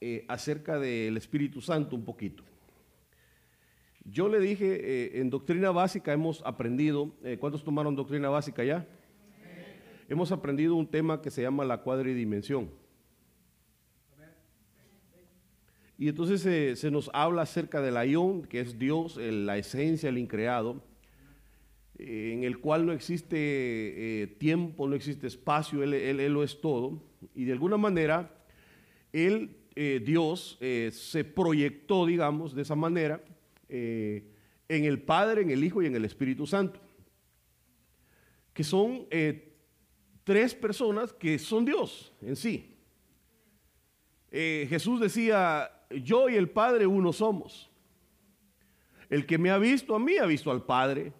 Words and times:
eh, 0.00 0.24
acerca 0.28 0.78
del 0.78 1.16
Espíritu 1.16 1.60
Santo 1.60 1.94
un 1.96 2.04
poquito. 2.04 2.42
Yo 4.04 4.28
le 4.28 4.40
dije, 4.40 4.66
eh, 4.80 5.20
en 5.20 5.30
doctrina 5.30 5.70
básica 5.70 6.12
hemos 6.12 6.42
aprendido, 6.44 7.14
eh, 7.22 7.36
¿cuántos 7.38 7.62
tomaron 7.62 7.94
doctrina 7.94 8.28
básica 8.30 8.64
ya? 8.64 8.86
Hemos 10.08 10.32
aprendido 10.32 10.74
un 10.74 10.86
tema 10.86 11.20
que 11.22 11.30
se 11.30 11.42
llama 11.42 11.64
la 11.64 11.82
cuadridimensión. 11.82 12.70
Y 15.98 16.08
entonces 16.08 16.80
se 16.80 16.90
nos 16.90 17.10
habla 17.12 17.42
acerca 17.42 17.82
del 17.82 17.96
ayón, 17.98 18.42
que 18.42 18.60
es 18.60 18.78
Dios, 18.78 19.18
la 19.18 19.58
esencia, 19.58 20.08
el 20.08 20.16
increado, 20.16 20.82
en 21.98 22.42
el 22.44 22.58
cual 22.58 22.86
no 22.86 22.92
existe 22.92 24.34
tiempo, 24.38 24.88
no 24.88 24.94
existe 24.94 25.26
espacio, 25.26 25.82
él, 25.82 25.92
él- 25.92 26.20
Él 26.20 26.32
lo 26.32 26.42
es 26.42 26.58
todo. 26.62 27.02
Y 27.34 27.44
de 27.44 27.52
alguna 27.52 27.76
manera, 27.76 28.34
Él, 29.12 29.58
eh, 29.82 29.98
Dios, 29.98 30.58
eh, 30.60 30.90
se 30.92 31.24
proyectó, 31.24 32.04
digamos, 32.04 32.54
de 32.54 32.60
esa 32.60 32.74
manera, 32.74 33.24
eh, 33.66 34.30
en 34.68 34.84
el 34.84 35.00
Padre, 35.00 35.40
en 35.40 35.50
el 35.50 35.64
Hijo 35.64 35.80
y 35.80 35.86
en 35.86 35.96
el 35.96 36.04
Espíritu 36.04 36.46
Santo, 36.46 36.78
que 38.52 38.62
son 38.62 39.06
tres 40.22 40.54
personas 40.54 41.14
que 41.14 41.38
son 41.38 41.64
Dios 41.64 42.12
en 42.20 42.36
sí. 42.36 42.76
Jesús 44.30 45.00
decía, 45.00 45.70
yo 45.88 46.28
y 46.28 46.34
el 46.34 46.50
Padre 46.50 46.86
uno 46.86 47.10
somos. 47.14 47.70
El 49.08 49.24
que 49.24 49.38
me 49.38 49.48
ha 49.48 49.56
visto 49.56 49.94
a 49.94 49.98
mí 49.98 50.18
ha 50.18 50.26
visto 50.26 50.50
al 50.50 50.62
Padre. 50.62 51.14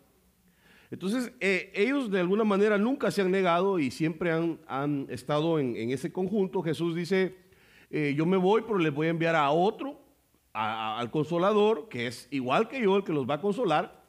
Entonces, 0.91 1.33
ellos 1.41 2.11
de 2.11 2.21
alguna 2.21 2.45
manera 2.45 2.77
nunca 2.77 3.11
se 3.11 3.23
han 3.23 3.31
negado 3.31 3.79
y 3.79 3.91
siempre 3.91 4.33
han, 4.33 4.61
han 4.67 5.07
estado 5.09 5.59
en, 5.59 5.77
en 5.77 5.93
ese 5.93 6.13
conjunto. 6.13 6.63
Jesús 6.63 6.95
dice, 6.95 7.49
eh, 7.91 8.15
yo 8.17 8.25
me 8.27 8.37
voy, 8.37 8.63
pero 8.63 8.79
les 8.79 8.93
voy 8.95 9.09
a 9.09 9.11
enviar 9.11 9.35
a 9.37 9.51
otro, 9.51 10.01
a- 10.53 10.99
al 10.99 11.11
consolador, 11.11 11.89
que 11.89 12.07
es 12.07 12.29
igual 12.31 12.69
que 12.69 12.81
yo, 12.81 12.97
el 12.97 13.05
que 13.05 13.13
los 13.13 13.29
va 13.29 13.35
a 13.35 13.41
consolar, 13.41 14.05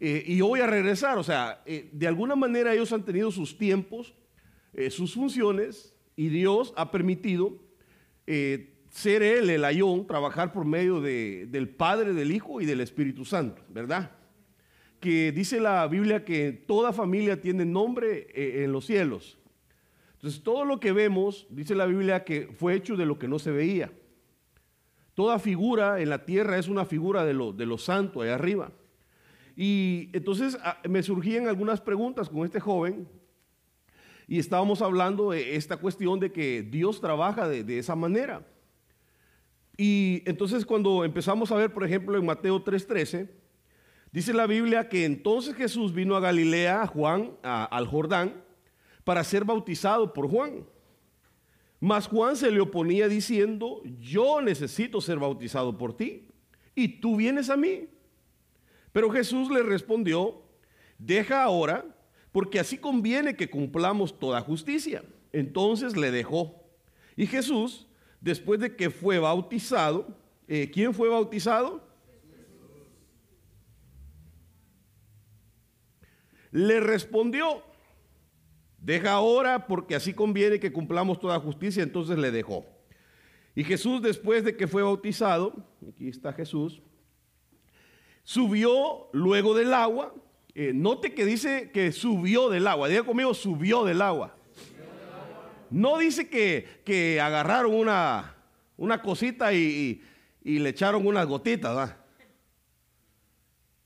eh, 0.00 0.22
y 0.26 0.36
yo 0.36 0.46
voy 0.48 0.60
a 0.60 0.66
regresar. 0.66 1.18
O 1.18 1.22
sea, 1.24 1.62
eh, 1.66 1.88
de 1.92 2.06
alguna 2.06 2.36
manera 2.36 2.72
ellos 2.72 2.92
han 2.92 3.04
tenido 3.04 3.30
sus 3.30 3.56
tiempos, 3.58 4.14
sus 4.90 5.14
funciones, 5.14 5.94
y 6.14 6.28
Dios 6.28 6.72
ha 6.76 6.90
permitido 6.92 7.58
ser 8.26 9.22
Él, 9.22 9.50
el 9.50 9.64
ayón, 9.64 10.06
trabajar 10.06 10.52
por 10.52 10.64
medio 10.64 11.00
de- 11.00 11.46
del 11.46 11.68
Padre, 11.68 12.12
del 12.12 12.30
Hijo 12.32 12.60
y 12.60 12.66
del 12.66 12.80
Espíritu 12.80 13.24
Santo, 13.24 13.62
¿verdad? 13.68 14.10
Que 15.00 15.32
dice 15.32 15.60
la 15.60 15.86
Biblia 15.88 16.24
que 16.24 16.52
toda 16.52 16.92
familia 16.92 17.40
tiene 17.40 17.64
nombre 17.64 18.26
en 18.34 18.72
los 18.72 18.86
cielos. 18.86 19.37
Entonces, 20.18 20.42
todo 20.42 20.64
lo 20.64 20.80
que 20.80 20.90
vemos, 20.90 21.46
dice 21.48 21.76
la 21.76 21.86
Biblia, 21.86 22.24
que 22.24 22.48
fue 22.58 22.74
hecho 22.74 22.96
de 22.96 23.06
lo 23.06 23.20
que 23.20 23.28
no 23.28 23.38
se 23.38 23.52
veía. 23.52 23.92
Toda 25.14 25.38
figura 25.38 26.00
en 26.00 26.10
la 26.10 26.24
tierra 26.24 26.58
es 26.58 26.66
una 26.66 26.84
figura 26.84 27.24
de 27.24 27.34
lo, 27.34 27.52
de 27.52 27.78
santo 27.78 28.20
allá 28.20 28.34
arriba. 28.34 28.72
Y 29.56 30.10
entonces 30.12 30.58
ah, 30.62 30.78
me 30.88 31.04
surgían 31.04 31.46
algunas 31.46 31.80
preguntas 31.80 32.28
con 32.28 32.44
este 32.44 32.58
joven 32.58 33.08
y 34.28 34.40
estábamos 34.40 34.82
hablando 34.82 35.30
de 35.30 35.54
esta 35.54 35.76
cuestión 35.76 36.18
de 36.18 36.32
que 36.32 36.62
Dios 36.62 37.00
trabaja 37.00 37.48
de, 37.48 37.78
esa 37.78 37.94
manera. 37.96 38.44
Y 39.76 40.22
entonces 40.26 40.66
cuando 40.66 41.04
empezamos 41.04 41.52
a 41.52 41.56
ver, 41.56 41.72
por 41.72 41.84
ejemplo, 41.84 42.18
en 42.18 42.26
Mateo 42.26 42.64
3:13, 42.64 43.28
dice 44.12 44.32
la 44.32 44.46
Biblia 44.46 44.88
que 44.88 45.04
entonces 45.04 45.54
Jesús 45.54 45.92
vino 45.92 46.16
a 46.16 46.20
Galilea, 46.20 46.82
a 46.82 46.86
Juan, 46.86 47.32
al 47.42 47.86
Jordán, 47.86 48.47
para 49.08 49.24
ser 49.24 49.42
bautizado 49.42 50.12
por 50.12 50.28
Juan. 50.28 50.66
Mas 51.80 52.06
Juan 52.06 52.36
se 52.36 52.50
le 52.50 52.60
oponía 52.60 53.08
diciendo, 53.08 53.80
yo 53.98 54.42
necesito 54.42 55.00
ser 55.00 55.18
bautizado 55.18 55.78
por 55.78 55.96
ti, 55.96 56.28
y 56.74 57.00
tú 57.00 57.16
vienes 57.16 57.48
a 57.48 57.56
mí. 57.56 57.88
Pero 58.92 59.08
Jesús 59.08 59.50
le 59.50 59.62
respondió, 59.62 60.42
deja 60.98 61.42
ahora, 61.42 61.86
porque 62.32 62.60
así 62.60 62.76
conviene 62.76 63.34
que 63.34 63.48
cumplamos 63.48 64.18
toda 64.18 64.42
justicia. 64.42 65.02
Entonces 65.32 65.96
le 65.96 66.10
dejó. 66.10 66.62
Y 67.16 67.26
Jesús, 67.26 67.88
después 68.20 68.60
de 68.60 68.76
que 68.76 68.90
fue 68.90 69.18
bautizado, 69.18 70.06
eh, 70.46 70.70
¿quién 70.70 70.92
fue 70.92 71.08
bautizado? 71.08 71.82
Le 76.50 76.80
respondió, 76.80 77.62
deja 78.78 79.12
ahora, 79.12 79.66
porque 79.66 79.94
así 79.94 80.12
conviene 80.14 80.58
que 80.60 80.72
cumplamos 80.72 81.18
toda 81.20 81.38
justicia. 81.40 81.82
Entonces 81.82 82.18
le 82.18 82.30
dejó. 82.30 82.64
Y 83.54 83.64
Jesús, 83.64 84.00
después 84.02 84.44
de 84.44 84.56
que 84.56 84.66
fue 84.68 84.82
bautizado, 84.82 85.52
aquí 85.88 86.08
está 86.08 86.32
Jesús, 86.32 86.80
subió 88.24 89.08
luego 89.12 89.54
del 89.54 89.72
agua. 89.74 90.14
Eh, 90.54 90.72
note 90.74 91.14
que 91.14 91.24
dice 91.24 91.70
que 91.72 91.92
subió 91.92 92.48
del 92.48 92.66
agua. 92.66 92.88
Diga 92.88 93.02
conmigo, 93.04 93.34
subió 93.34 93.84
del 93.84 94.02
agua. 94.02 94.34
No 95.70 95.98
dice 95.98 96.28
que, 96.28 96.66
que 96.84 97.20
agarraron 97.20 97.74
una, 97.74 98.34
una 98.76 99.02
cosita 99.02 99.52
y, 99.52 100.02
y- 100.42 100.58
le 100.58 100.70
echaron 100.70 101.06
unas 101.06 101.26
gotitas. 101.26 101.94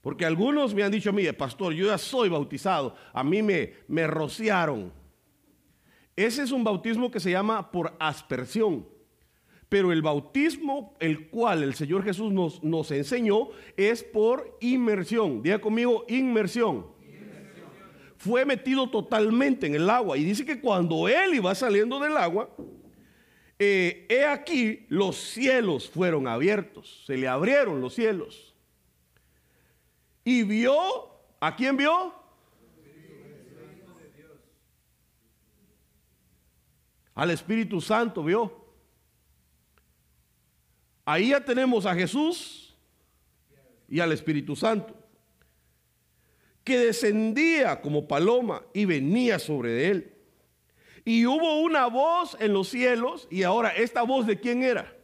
Porque 0.02 0.26
algunos 0.26 0.74
me 0.74 0.82
han 0.82 0.90
dicho 0.90 1.10
a 1.10 1.12
mí, 1.12 1.24
pastor, 1.32 1.72
yo 1.72 1.86
ya 1.86 1.96
soy 1.96 2.28
bautizado. 2.28 2.96
A 3.12 3.22
mí 3.22 3.40
me, 3.40 3.74
me 3.86 4.06
rociaron. 4.08 4.92
Ese 6.16 6.42
es 6.42 6.50
un 6.50 6.64
bautismo 6.64 7.10
que 7.10 7.20
se 7.20 7.30
llama 7.30 7.70
por 7.70 7.94
aspersión. 8.00 8.86
Pero 9.68 9.92
el 9.92 10.02
bautismo, 10.02 10.94
el 10.98 11.30
cual 11.30 11.62
el 11.62 11.74
Señor 11.74 12.02
Jesús 12.02 12.32
nos, 12.32 12.62
nos 12.64 12.90
enseñó, 12.90 13.48
es 13.76 14.02
por 14.02 14.58
inmersión. 14.60 15.40
Diga 15.40 15.60
conmigo, 15.60 16.04
inmersión. 16.08 16.86
Fue 18.16 18.44
metido 18.44 18.90
totalmente 18.90 19.68
en 19.68 19.76
el 19.76 19.88
agua. 19.88 20.18
Y 20.18 20.24
dice 20.24 20.44
que 20.44 20.60
cuando 20.60 21.08
él 21.08 21.34
iba 21.34 21.54
saliendo 21.54 22.00
del 22.00 22.16
agua, 22.16 22.50
eh, 23.58 24.06
he 24.08 24.24
aquí 24.24 24.84
los 24.88 25.16
cielos 25.16 25.88
fueron 25.88 26.26
abiertos. 26.26 27.04
Se 27.06 27.16
le 27.16 27.28
abrieron 27.28 27.80
los 27.80 27.94
cielos. 27.94 28.51
Y 30.24 30.42
vio, 30.44 31.10
¿a 31.40 31.54
quién 31.56 31.76
vio? 31.76 32.14
Al 37.14 37.30
Espíritu 37.30 37.80
Santo 37.80 38.24
vio. 38.24 38.62
Ahí 41.04 41.30
ya 41.30 41.44
tenemos 41.44 41.84
a 41.84 41.94
Jesús 41.94 42.74
y 43.88 44.00
al 44.00 44.12
Espíritu 44.12 44.56
Santo, 44.56 44.96
que 46.64 46.78
descendía 46.78 47.80
como 47.80 48.06
paloma 48.06 48.62
y 48.72 48.84
venía 48.84 49.38
sobre 49.38 49.88
él. 49.88 50.14
Y 51.04 51.26
hubo 51.26 51.60
una 51.60 51.86
voz 51.88 52.36
en 52.40 52.52
los 52.52 52.68
cielos, 52.68 53.26
y 53.30 53.42
ahora, 53.42 53.70
¿esta 53.70 54.02
voz 54.02 54.26
de 54.26 54.38
quién 54.38 54.62
era? 54.62 54.96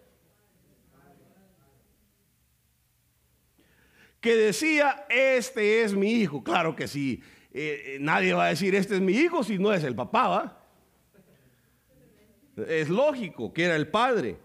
Que 4.28 4.36
decía, 4.36 5.06
este 5.08 5.82
es 5.82 5.94
mi 5.94 6.12
hijo. 6.12 6.44
Claro 6.44 6.76
que 6.76 6.86
sí, 6.86 7.22
eh, 7.50 7.94
eh, 7.94 7.98
nadie 7.98 8.34
va 8.34 8.44
a 8.44 8.48
decir, 8.50 8.74
este 8.74 8.96
es 8.96 9.00
mi 9.00 9.14
hijo 9.14 9.42
si 9.42 9.56
no 9.56 9.72
es 9.72 9.82
el 9.84 9.94
papá, 9.94 10.28
¿va? 10.28 10.64
Es 12.68 12.90
lógico 12.90 13.54
que 13.54 13.64
era 13.64 13.74
el 13.74 13.88
padre. 13.88 14.36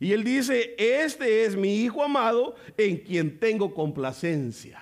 Y 0.00 0.12
él 0.12 0.24
dice, 0.24 0.74
este 0.76 1.44
es 1.44 1.54
mi 1.54 1.84
hijo 1.84 2.02
amado 2.02 2.56
en 2.76 2.96
quien 2.96 3.38
tengo 3.38 3.72
complacencia. 3.72 4.80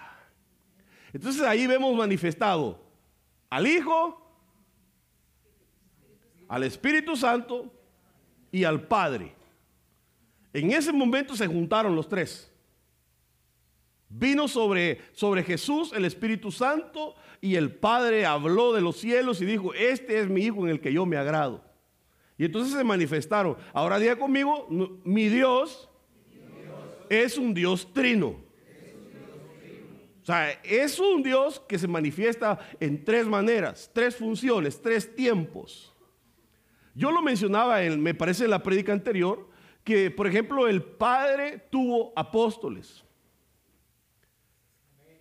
Entonces 1.12 1.42
ahí 1.42 1.66
vemos 1.66 1.94
manifestado 1.94 2.82
al 3.50 3.66
Hijo, 3.66 4.26
al 6.48 6.62
Espíritu 6.62 7.14
Santo 7.14 7.70
y 8.50 8.64
al 8.64 8.88
Padre. 8.88 9.34
En 10.54 10.70
ese 10.70 10.94
momento 10.94 11.36
se 11.36 11.46
juntaron 11.46 11.94
los 11.94 12.08
tres. 12.08 12.49
Vino 14.12 14.48
sobre, 14.48 15.00
sobre 15.12 15.44
Jesús 15.44 15.92
el 15.94 16.04
Espíritu 16.04 16.50
Santo 16.50 17.14
y 17.40 17.54
el 17.54 17.72
Padre 17.72 18.26
habló 18.26 18.72
de 18.72 18.80
los 18.80 18.96
cielos 18.96 19.40
y 19.40 19.46
dijo, 19.46 19.72
este 19.72 20.18
es 20.18 20.28
mi 20.28 20.42
Hijo 20.42 20.66
en 20.66 20.70
el 20.72 20.80
que 20.80 20.92
yo 20.92 21.06
me 21.06 21.16
agrado. 21.16 21.64
Y 22.36 22.44
entonces 22.44 22.74
se 22.74 22.82
manifestaron. 22.82 23.56
Ahora 23.72 24.00
diga 24.00 24.16
conmigo, 24.16 24.66
mi 25.04 25.28
Dios 25.28 25.88
es 27.08 27.38
un 27.38 27.54
Dios 27.54 27.92
trino. 27.92 28.28
O 30.22 30.24
sea, 30.24 30.50
es 30.64 30.98
un 30.98 31.22
Dios 31.22 31.60
que 31.68 31.78
se 31.78 31.86
manifiesta 31.86 32.58
en 32.80 33.04
tres 33.04 33.26
maneras, 33.26 33.90
tres 33.92 34.16
funciones, 34.16 34.82
tres 34.82 35.14
tiempos. 35.14 35.94
Yo 36.94 37.12
lo 37.12 37.22
mencionaba, 37.22 37.82
en, 37.84 38.02
me 38.02 38.14
parece 38.14 38.44
en 38.44 38.50
la 38.50 38.62
prédica 38.62 38.92
anterior, 38.92 39.48
que 39.84 40.10
por 40.10 40.26
ejemplo 40.26 40.66
el 40.66 40.82
Padre 40.82 41.64
tuvo 41.70 42.12
apóstoles. 42.16 43.04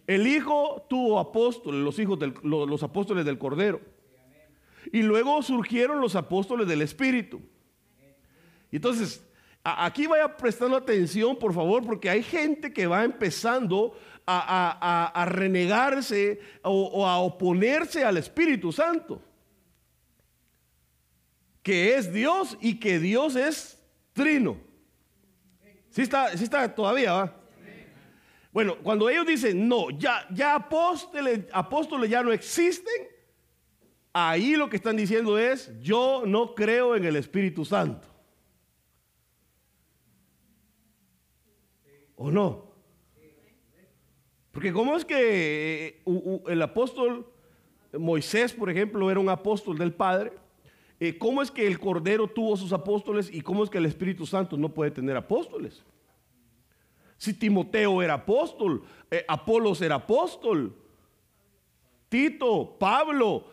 El 0.10 0.26
Hijo 0.26 0.88
tuvo 0.90 1.20
apóstoles, 1.20 1.82
los 1.84 2.00
hijos 2.00 2.18
del- 2.18 2.34
lo- 2.42 2.66
los 2.66 2.82
apóstoles 2.82 3.24
del 3.26 3.38
Cordero. 3.38 3.80
Y 4.92 5.04
luego 5.04 5.44
surgieron 5.44 6.02
los 6.02 6.16
apóstoles 6.16 6.68
del 6.68 6.82
Espíritu. 6.82 7.40
Entonces, 8.72 9.24
aquí 9.64 10.08
vaya 10.08 10.36
prestando 10.36 10.78
atención, 10.78 11.38
por 11.38 11.54
favor, 11.54 11.86
porque 11.86 12.10
hay 12.10 12.24
gente 12.24 12.74
que 12.74 12.88
va 12.88 13.04
empezando 13.04 13.96
a, 14.26 15.26
renegarse 15.30 16.40
o, 16.64 17.06
a 17.08 17.20
oponerse 17.20 18.04
al 18.04 18.18
Espíritu 18.18 18.72
Santo, 18.72 19.22
que 21.62 21.96
es 21.96 22.12
Dios 22.12 22.58
y 22.62 22.80
que 22.80 22.98
Dios 23.00 23.36
es 23.36 23.80
trino. 24.14 24.58
¿Sí 25.92 26.02
está, 26.02 26.36
sí 26.36 26.44
está 26.44 26.74
todavía? 26.74 27.14
¿va? 27.14 27.39
Bueno, 28.52 28.78
cuando 28.82 29.10
ellos 29.10 29.28
dicen, 29.28 29.68
no, 29.68 29.92
ya, 29.92 30.28
ya 30.32 30.56
apóstoles, 30.56 31.42
apóstoles 31.54 32.10
ya 32.10 32.24
no 32.24 32.32
existen, 32.32 33.08
ahí 34.12 34.56
lo 34.56 34.70
que 34.70 34.78
están 34.78 34.98
diciendo 34.98 35.38
es, 35.38 35.72
yo 35.82 36.24
no 36.26 36.56
creo 36.56 36.96
en 36.96 37.06
el 37.06 37.16
Espíritu 37.16 37.64
Santo. 37.64 38.08
¿O 42.16 42.32
no? 42.32 42.70
Porque 44.52 44.74
¿cómo 44.74 44.98
es 44.98 45.06
que 45.06 45.88
eh, 45.88 46.04
el 46.48 46.62
apóstol 46.62 47.32
Moisés, 47.94 48.52
por 48.52 48.70
ejemplo, 48.70 49.10
era 49.10 49.20
un 49.20 49.30
apóstol 49.30 49.78
del 49.78 49.94
Padre? 49.94 50.34
Eh, 51.00 51.18
¿Cómo 51.18 51.42
es 51.42 51.50
que 51.50 51.66
el 51.66 51.80
Cordero 51.80 52.28
tuvo 52.28 52.58
sus 52.58 52.74
apóstoles 52.74 53.30
y 53.32 53.42
cómo 53.42 53.64
es 53.64 53.70
que 53.70 53.78
el 53.78 53.86
Espíritu 53.86 54.26
Santo 54.26 54.58
no 54.58 54.74
puede 54.74 54.92
tener 54.92 55.16
apóstoles? 55.16 55.84
Si 57.20 57.34
Timoteo 57.34 58.02
era 58.02 58.16
apóstol, 58.16 58.84
eh, 59.12 59.24
Apolos 59.28 59.82
era 59.82 59.96
apóstol, 59.96 60.76
Tito, 62.08 62.76
Pablo, 62.80 63.52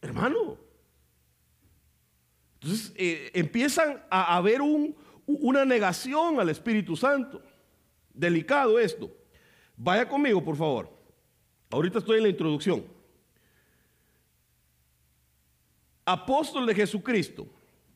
hermano. 0.00 0.56
Entonces 2.54 2.94
empiezan 3.34 4.02
a 4.08 4.36
haber 4.36 4.60
una 5.26 5.64
negación 5.64 6.40
al 6.40 6.48
Espíritu 6.48 6.96
Santo. 6.96 7.42
Delicado 8.14 8.78
esto. 8.78 9.10
Vaya 9.76 10.08
conmigo, 10.08 10.42
por 10.42 10.56
favor. 10.56 10.88
Ahorita 11.70 11.98
estoy 11.98 12.18
en 12.18 12.22
la 12.22 12.28
introducción. 12.28 12.84
Apóstol 16.04 16.66
de 16.66 16.74
Jesucristo. 16.74 17.46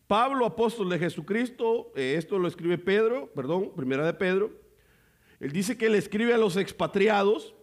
Pablo, 0.07 0.47
apóstol 0.47 0.89
de 0.89 0.99
Jesucristo, 0.99 1.93
eh, 1.97 2.15
esto 2.17 2.39
lo 2.39 2.49
escribe 2.49 2.79
Pedro, 2.79 3.31
perdón, 3.35 3.73
primera 3.75 4.07
de 4.07 4.15
Pedro. 4.15 4.53
Él 5.41 5.53
dice 5.53 5.77
que 5.77 5.87
él 5.87 5.95
escribe 5.95 6.33
a 6.33 6.39
los 6.39 6.57
expatriados 6.57 7.55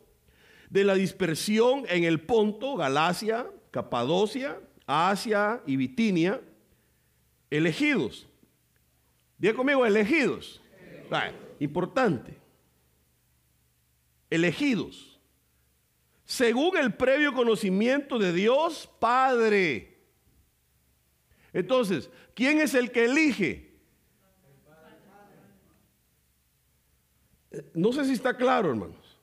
de 0.70 0.84
la 0.84 0.96
dispersión 0.96 1.86
en 1.90 2.04
el 2.04 2.20
Ponto, 2.22 2.76
Galacia, 2.76 3.48
Capadocia, 3.72 4.60
Asia 4.86 5.62
y 5.66 5.78
Bitinia, 5.78 6.42
elegidos. 7.50 8.28
Diga 9.38 9.54
conmigo, 9.54 9.86
elegidos. 9.86 10.62
importante 11.60 12.44
elegidos, 14.34 15.20
según 16.26 16.76
el 16.78 16.96
previo 16.96 17.36
conocimiento 17.36 18.18
de 18.18 18.34
Dios 18.34 18.90
Padre. 19.00 19.93
Entonces, 21.54 22.10
¿quién 22.34 22.60
es 22.60 22.74
el 22.74 22.92
que 22.92 23.06
elige? 23.06 23.74
No 27.74 27.94
sé 27.94 28.06
si 28.06 28.14
está 28.14 28.36
claro, 28.36 28.72
hermanos. 28.72 29.20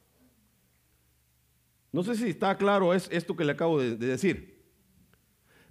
No 1.93 2.05
sé 2.05 2.15
si 2.15 2.29
está 2.29 2.57
claro 2.57 2.95
es 2.95 3.09
esto 3.11 3.37
que 3.37 3.45
le 3.45 3.53
acabo 3.53 3.81
de, 3.81 3.97
decir. 3.97 4.63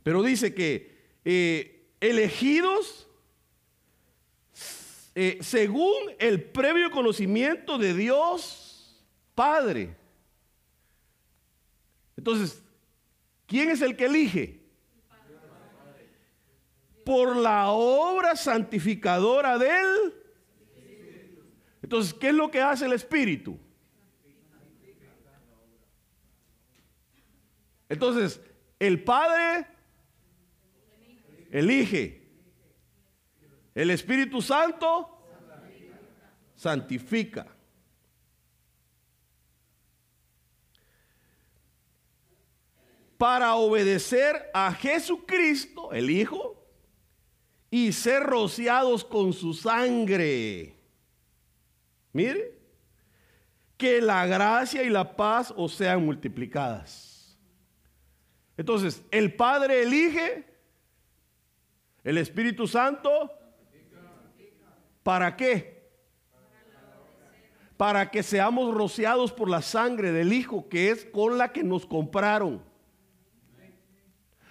Pero 0.03 0.21
dice 0.21 0.53
que 0.53 1.17
eh, 1.23 1.93
elegidos 2.01 3.07
eh, 5.15 5.37
según 5.41 5.95
el 6.19 6.43
previo 6.43 6.91
conocimiento 6.91 7.77
de 7.77 7.93
Dios 7.93 9.05
Padre. 9.35 9.95
Entonces, 12.17 12.61
¿quién 13.47 13.69
es 13.69 13.81
el 13.81 13.95
que 13.95 14.05
elige? 14.05 14.58
Por 17.09 17.37
la 17.37 17.69
obra 17.69 18.35
santificadora 18.35 19.57
de 19.57 19.67
él. 19.67 20.13
Entonces, 21.81 22.13
¿qué 22.13 22.27
es 22.27 22.35
lo 22.35 22.51
que 22.51 22.61
hace 22.61 22.85
el 22.85 22.93
Espíritu? 22.93 23.57
Entonces, 27.89 28.39
el 28.77 29.03
Padre 29.03 29.65
elige. 31.49 32.29
El 33.73 33.89
Espíritu 33.89 34.39
Santo 34.39 35.25
santifica. 36.53 37.47
para 43.17 43.55
obedecer 43.55 44.49
a 44.53 44.71
Jesucristo, 44.71 45.91
el 45.91 46.09
Hijo, 46.09 46.58
y 47.69 47.91
ser 47.91 48.23
rociados 48.23 49.03
con 49.03 49.33
su 49.33 49.53
sangre. 49.53 50.75
Mire, 52.13 52.57
que 53.77 54.01
la 54.01 54.25
gracia 54.25 54.83
y 54.83 54.89
la 54.89 55.15
paz 55.15 55.53
os 55.55 55.73
sean 55.73 56.03
multiplicadas. 56.03 57.37
Entonces, 58.57 59.01
el 59.11 59.33
Padre 59.35 59.83
elige, 59.83 60.45
el 62.03 62.17
Espíritu 62.17 62.67
Santo, 62.67 63.31
¿para 65.01 65.37
qué? 65.37 65.79
Para 67.77 68.11
que 68.11 68.21
seamos 68.21 68.73
rociados 68.73 69.31
por 69.31 69.49
la 69.49 69.61
sangre 69.61 70.11
del 70.11 70.33
Hijo, 70.33 70.67
que 70.67 70.91
es 70.91 71.05
con 71.05 71.37
la 71.37 71.53
que 71.53 71.63
nos 71.63 71.85
compraron. 71.85 72.68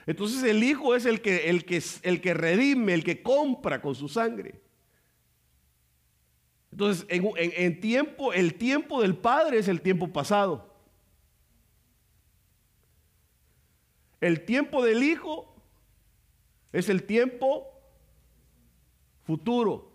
Entonces 0.09 0.43
el 0.43 0.65
Hijo 0.65 0.95
es 0.95 1.05
el 1.05 1.21
que, 1.21 1.51
el 1.51 1.67
que, 1.67 1.83
el 2.01 2.23
que 2.23 2.33
redime, 2.33 2.95
el 2.95 3.05
que 3.05 3.23
compra 3.23 3.83
con 3.83 3.95
su 3.95 4.09
sangre. 4.09 4.59
Entonces, 6.73 7.05
en, 7.11 7.79
tiempo, 7.79 8.33
el 8.33 8.55
tiempo 8.55 9.03
del 9.03 9.15
Padre 9.15 9.59
es 9.59 9.69
el 9.69 9.83
tiempo 9.83 10.09
pasado. 10.09 10.75
El 14.19 14.47
tiempo 14.47 14.83
del 14.83 15.03
Hijo 15.03 15.55
es 16.73 16.89
el 16.89 17.03
tiempo 17.03 17.71
futuro. 19.25 19.93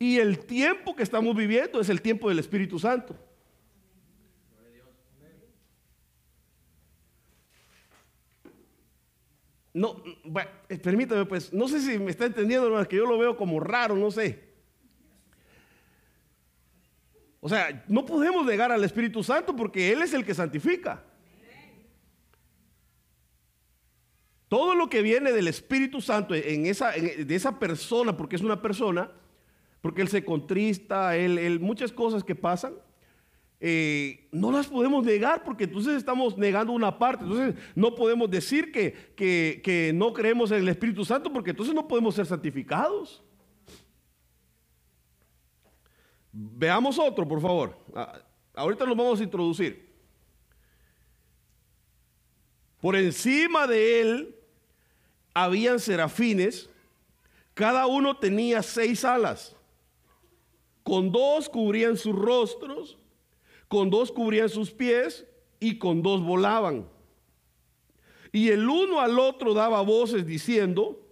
Y 0.00 0.18
el 0.18 0.40
tiempo 0.40 0.96
que 0.96 1.04
estamos 1.04 1.36
viviendo 1.36 1.80
es 1.80 1.88
el 1.90 2.02
tiempo 2.02 2.28
del 2.28 2.40
Espíritu 2.40 2.80
Santo. 2.80 3.16
No, 9.78 10.02
eh, 10.68 10.76
permítame, 10.78 11.24
pues, 11.24 11.52
no 11.52 11.68
sé 11.68 11.80
si 11.80 12.00
me 12.00 12.10
está 12.10 12.26
entendiendo, 12.26 12.80
es 12.80 12.88
que 12.88 12.96
yo 12.96 13.06
lo 13.06 13.16
veo 13.16 13.36
como 13.36 13.60
raro, 13.60 13.94
no 13.94 14.10
sé. 14.10 14.48
O 17.38 17.48
sea, 17.48 17.84
no 17.86 18.04
podemos 18.04 18.44
negar 18.44 18.72
al 18.72 18.82
Espíritu 18.82 19.22
Santo 19.22 19.54
porque 19.54 19.92
Él 19.92 20.02
es 20.02 20.12
el 20.14 20.24
que 20.24 20.34
santifica. 20.34 21.04
Todo 24.48 24.74
lo 24.74 24.88
que 24.88 25.00
viene 25.00 25.30
del 25.30 25.46
Espíritu 25.46 26.00
Santo 26.00 26.34
en 26.34 26.66
esa, 26.66 26.90
de 26.90 27.34
esa 27.34 27.60
persona, 27.60 28.16
porque 28.16 28.34
es 28.34 28.42
una 28.42 28.60
persona, 28.60 29.12
porque 29.80 30.02
Él 30.02 30.08
se 30.08 30.24
contrista, 30.24 31.16
él, 31.16 31.60
muchas 31.60 31.92
cosas 31.92 32.24
que 32.24 32.34
pasan, 32.34 32.74
eh, 33.60 34.28
no 34.30 34.52
las 34.52 34.68
podemos 34.68 35.04
negar 35.04 35.42
porque 35.42 35.64
entonces 35.64 35.96
estamos 35.96 36.38
negando 36.38 36.72
una 36.72 36.96
parte. 36.96 37.24
Entonces 37.24 37.54
no 37.74 37.94
podemos 37.94 38.30
decir 38.30 38.70
que, 38.70 39.12
que, 39.16 39.92
no 39.94 40.12
creemos 40.12 40.50
en 40.52 40.58
el 40.58 40.68
Espíritu 40.68 41.04
Santo 41.04 41.32
porque 41.32 41.50
entonces 41.50 41.74
no 41.74 41.88
podemos 41.88 42.14
ser 42.14 42.26
santificados. 42.26 43.22
Veamos 46.30 46.98
otro, 46.98 47.26
por 47.26 47.40
favor. 47.40 47.76
Ah, 47.94 48.20
ahorita 48.54 48.86
nos 48.86 48.96
vamos 48.96 49.20
a 49.20 49.24
introducir. 49.24 49.88
Por 52.80 52.94
encima 52.94 53.66
de 53.66 54.00
él 54.00 54.36
habían 55.34 55.80
serafines, 55.80 56.70
cada 57.54 57.86
uno 57.86 58.16
tenía 58.16 58.62
seis 58.62 59.04
alas, 59.04 59.56
con 60.84 61.10
dos 61.10 61.48
cubrían 61.48 61.96
sus 61.96 62.14
rostros 62.14 62.96
con 63.68 63.90
dos 63.90 64.10
cubrían 64.10 64.48
sus 64.48 64.70
pies 64.70 65.26
y 65.60 65.78
con 65.78 66.02
dos 66.02 66.22
volaban. 66.22 66.88
Y 68.32 68.48
el 68.48 68.68
uno 68.68 69.00
al 69.00 69.18
otro 69.18 69.54
daba 69.54 69.80
voces 69.82 70.26
diciendo, 70.26 71.04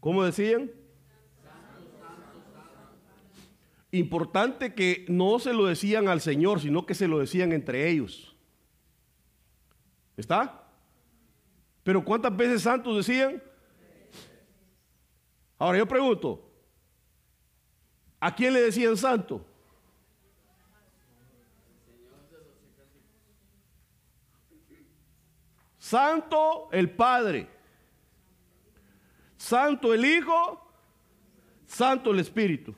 ¿Cómo 0.00 0.24
decían? 0.24 0.70
Importante 3.92 4.74
que 4.74 5.04
no 5.08 5.38
se 5.38 5.52
lo 5.52 5.66
decían 5.66 6.08
al 6.08 6.22
Señor, 6.22 6.60
sino 6.60 6.86
que 6.86 6.94
se 6.94 7.06
lo 7.06 7.18
decían 7.18 7.52
entre 7.52 7.90
ellos. 7.90 8.34
¿Está? 10.16 10.59
Pero 11.82 12.04
¿cuántas 12.04 12.36
veces 12.36 12.62
santos 12.62 12.96
decían? 12.96 13.42
Ahora 15.58 15.78
yo 15.78 15.86
pregunto, 15.86 16.50
¿a 18.18 18.34
quién 18.34 18.52
le 18.52 18.62
decían 18.62 18.96
santo? 18.96 19.46
Santo 25.78 26.68
el 26.70 26.90
Padre, 26.90 27.48
Santo 29.36 29.92
el 29.92 30.04
Hijo, 30.04 30.72
Santo 31.66 32.12
el 32.12 32.20
Espíritu. 32.20 32.74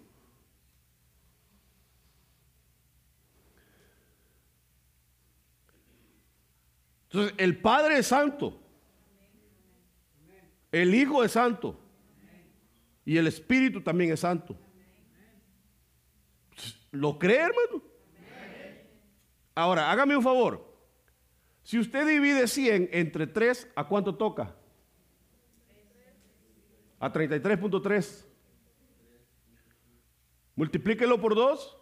Entonces, 7.10 7.34
el 7.36 7.60
Padre 7.60 7.98
es 7.98 8.06
santo. 8.06 8.61
El 10.72 10.94
Hijo 10.94 11.22
es 11.22 11.32
santo. 11.32 11.78
Y 13.04 13.16
el 13.18 13.26
Espíritu 13.26 13.82
también 13.82 14.12
es 14.12 14.20
santo. 14.20 14.56
¿Lo 16.90 17.18
cree, 17.18 17.40
hermano? 17.40 17.82
Ahora, 19.54 19.90
hágame 19.90 20.16
un 20.16 20.22
favor. 20.22 20.72
Si 21.62 21.78
usted 21.78 22.06
divide 22.06 22.48
100 22.48 22.88
entre 22.92 23.26
3, 23.26 23.70
¿a 23.76 23.86
cuánto 23.86 24.14
toca? 24.14 24.56
A 26.98 27.12
33.3. 27.12 28.26
Multiplíquelo 30.54 31.20
por 31.20 31.34
2. 31.34 31.78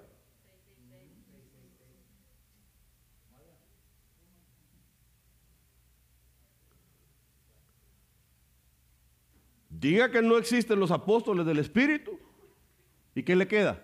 Diga 9.68 10.12
que 10.12 10.22
no 10.22 10.38
existen 10.38 10.80
los 10.80 10.92
apóstoles 10.92 11.44
del 11.48 11.58
Espíritu 11.58 12.20
y 13.16 13.24
¿qué 13.24 13.36
le 13.36 13.48
queda? 13.48 13.84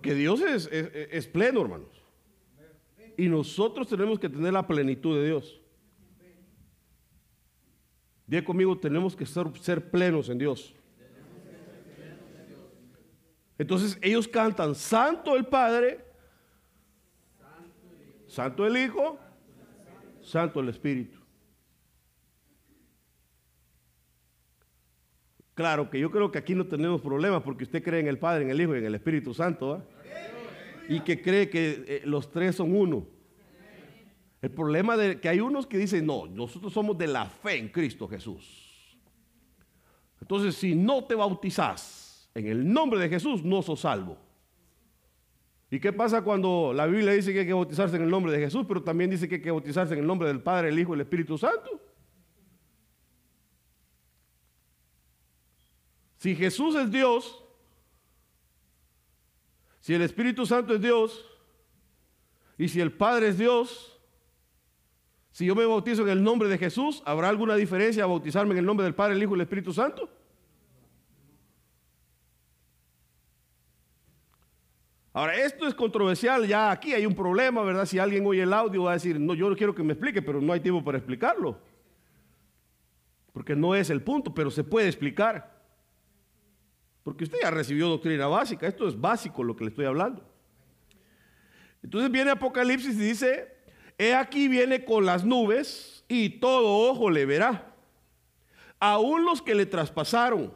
Porque 0.00 0.14
Dios 0.14 0.40
es, 0.40 1.26
pleno, 1.26 1.60
hermanos. 1.60 2.02
Y 3.18 3.28
nosotros 3.28 3.86
tenemos 3.86 4.18
que 4.18 4.30
tener 4.30 4.50
la 4.50 4.66
plenitud 4.66 5.14
de 5.14 5.26
Dios. 5.26 5.60
Diga 8.26 8.42
conmigo, 8.42 8.78
tenemos 8.78 9.14
que 9.14 9.26
ser 9.26 9.90
plenos 9.90 10.30
en 10.30 10.38
Dios. 10.38 10.74
Entonces 13.58 13.98
ellos 14.00 14.26
cantan 14.26 14.74
Santo 14.74 15.36
el 15.36 15.44
Padre, 15.44 16.02
Santo 18.26 18.66
el 18.66 18.78
Hijo, 18.78 19.18
Santo 20.22 20.60
el 20.60 20.70
Espíritu. 20.70 21.19
Claro 25.60 25.90
que 25.90 26.00
yo 26.00 26.10
creo 26.10 26.32
que 26.32 26.38
aquí 26.38 26.54
no 26.54 26.64
tenemos 26.64 27.02
problemas 27.02 27.42
porque 27.42 27.64
usted 27.64 27.82
cree 27.82 28.00
en 28.00 28.06
el 28.06 28.18
Padre, 28.18 28.44
en 28.44 28.50
el 28.50 28.58
Hijo 28.58 28.74
y 28.74 28.78
en 28.78 28.86
el 28.86 28.94
Espíritu 28.94 29.34
Santo. 29.34 29.86
Y 30.88 31.00
que 31.00 31.20
cree 31.20 31.50
que 31.50 31.84
eh, 31.86 32.02
los 32.06 32.30
tres 32.30 32.56
son 32.56 32.74
uno. 32.74 33.06
El 34.40 34.50
problema 34.52 34.96
de 34.96 35.20
que 35.20 35.28
hay 35.28 35.38
unos 35.38 35.66
que 35.66 35.76
dicen, 35.76 36.06
no, 36.06 36.24
nosotros 36.26 36.72
somos 36.72 36.96
de 36.96 37.08
la 37.08 37.26
fe 37.26 37.58
en 37.58 37.68
Cristo 37.68 38.08
Jesús. 38.08 38.98
Entonces, 40.18 40.54
si 40.54 40.74
no 40.74 41.04
te 41.04 41.14
bautizas 41.14 42.30
en 42.34 42.46
el 42.46 42.72
nombre 42.72 42.98
de 42.98 43.10
Jesús, 43.10 43.44
no 43.44 43.60
sos 43.60 43.80
salvo. 43.80 44.16
¿Y 45.70 45.78
qué 45.78 45.92
pasa 45.92 46.22
cuando 46.22 46.72
la 46.74 46.86
Biblia 46.86 47.12
dice 47.12 47.34
que 47.34 47.40
hay 47.40 47.46
que 47.46 47.52
bautizarse 47.52 47.96
en 47.96 48.04
el 48.04 48.08
nombre 48.08 48.32
de 48.32 48.38
Jesús, 48.38 48.64
pero 48.66 48.82
también 48.82 49.10
dice 49.10 49.28
que 49.28 49.34
hay 49.34 49.42
que 49.42 49.50
bautizarse 49.50 49.92
en 49.92 50.00
el 50.00 50.06
nombre 50.06 50.26
del 50.26 50.40
Padre, 50.40 50.70
el 50.70 50.78
Hijo 50.78 50.92
y 50.92 50.94
el 50.94 51.02
Espíritu 51.02 51.36
Santo? 51.36 51.89
Si 56.20 56.36
Jesús 56.36 56.74
es 56.74 56.90
Dios, 56.90 57.42
si 59.80 59.94
el 59.94 60.02
Espíritu 60.02 60.44
Santo 60.44 60.74
es 60.74 60.80
Dios, 60.82 61.26
y 62.58 62.68
si 62.68 62.78
el 62.78 62.92
Padre 62.92 63.28
es 63.28 63.38
Dios, 63.38 63.98
si 65.30 65.46
yo 65.46 65.54
me 65.54 65.64
bautizo 65.64 66.02
en 66.02 66.10
el 66.10 66.22
nombre 66.22 66.50
de 66.50 66.58
Jesús, 66.58 67.02
¿habrá 67.06 67.30
alguna 67.30 67.56
diferencia 67.56 68.04
a 68.04 68.06
bautizarme 68.06 68.52
en 68.52 68.58
el 68.58 68.66
nombre 68.66 68.84
del 68.84 68.94
Padre, 68.94 69.14
el 69.14 69.22
Hijo 69.22 69.32
y 69.32 69.36
el 69.36 69.40
Espíritu 69.40 69.72
Santo? 69.72 70.10
Ahora, 75.14 75.36
esto 75.36 75.66
es 75.66 75.72
controversial, 75.72 76.46
ya 76.46 76.70
aquí 76.70 76.92
hay 76.92 77.06
un 77.06 77.14
problema, 77.14 77.62
¿verdad? 77.62 77.86
Si 77.86 77.98
alguien 77.98 78.26
oye 78.26 78.42
el 78.42 78.52
audio 78.52 78.82
va 78.82 78.90
a 78.90 78.94
decir, 78.94 79.18
no, 79.18 79.32
yo 79.32 79.48
no 79.48 79.56
quiero 79.56 79.74
que 79.74 79.82
me 79.82 79.94
explique, 79.94 80.20
pero 80.20 80.42
no 80.42 80.52
hay 80.52 80.60
tiempo 80.60 80.84
para 80.84 80.98
explicarlo. 80.98 81.58
Porque 83.32 83.56
no 83.56 83.74
es 83.74 83.88
el 83.88 84.02
punto, 84.02 84.34
pero 84.34 84.50
se 84.50 84.64
puede 84.64 84.86
explicar. 84.86 85.59
Porque 87.02 87.24
usted 87.24 87.38
ya 87.42 87.50
recibió 87.50 87.88
doctrina 87.88 88.26
básica, 88.26 88.66
esto 88.66 88.86
es 88.86 89.00
básico 89.00 89.42
lo 89.42 89.56
que 89.56 89.64
le 89.64 89.70
estoy 89.70 89.86
hablando. 89.86 90.24
Entonces 91.82 92.10
viene 92.10 92.30
Apocalipsis 92.30 92.94
y 92.94 93.00
dice, 93.00 93.56
he 93.96 94.14
aquí 94.14 94.48
viene 94.48 94.84
con 94.84 95.06
las 95.06 95.24
nubes 95.24 96.04
y 96.08 96.40
todo 96.40 96.90
ojo 96.90 97.10
le 97.10 97.24
verá, 97.24 97.74
aún 98.78 99.24
los 99.24 99.40
que 99.40 99.54
le 99.54 99.66
traspasaron. 99.66 100.54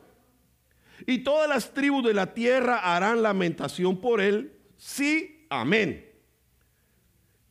Y 1.07 1.19
todas 1.19 1.49
las 1.49 1.73
tribus 1.73 2.05
de 2.05 2.15
la 2.15 2.35
tierra 2.35 2.79
harán 2.79 3.23
lamentación 3.23 4.01
por 4.01 4.21
él. 4.21 4.57
Sí, 4.77 5.47
amén. 5.51 6.11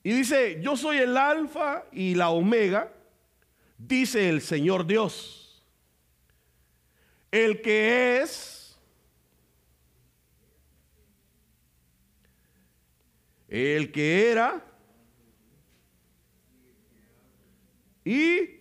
Y 0.04 0.12
dice, 0.12 0.60
yo 0.62 0.76
soy 0.76 0.98
el 0.98 1.18
alfa 1.18 1.86
y 1.92 2.16
la 2.16 2.30
omega, 2.30 2.94
dice 3.78 4.30
el 4.30 4.42
Señor 4.42 4.86
Dios, 4.86 5.64
el 7.32 7.62
que 7.62 8.22
es 8.22 8.53
el 13.54 13.92
que 13.92 14.32
era 14.32 14.66
y 18.04 18.60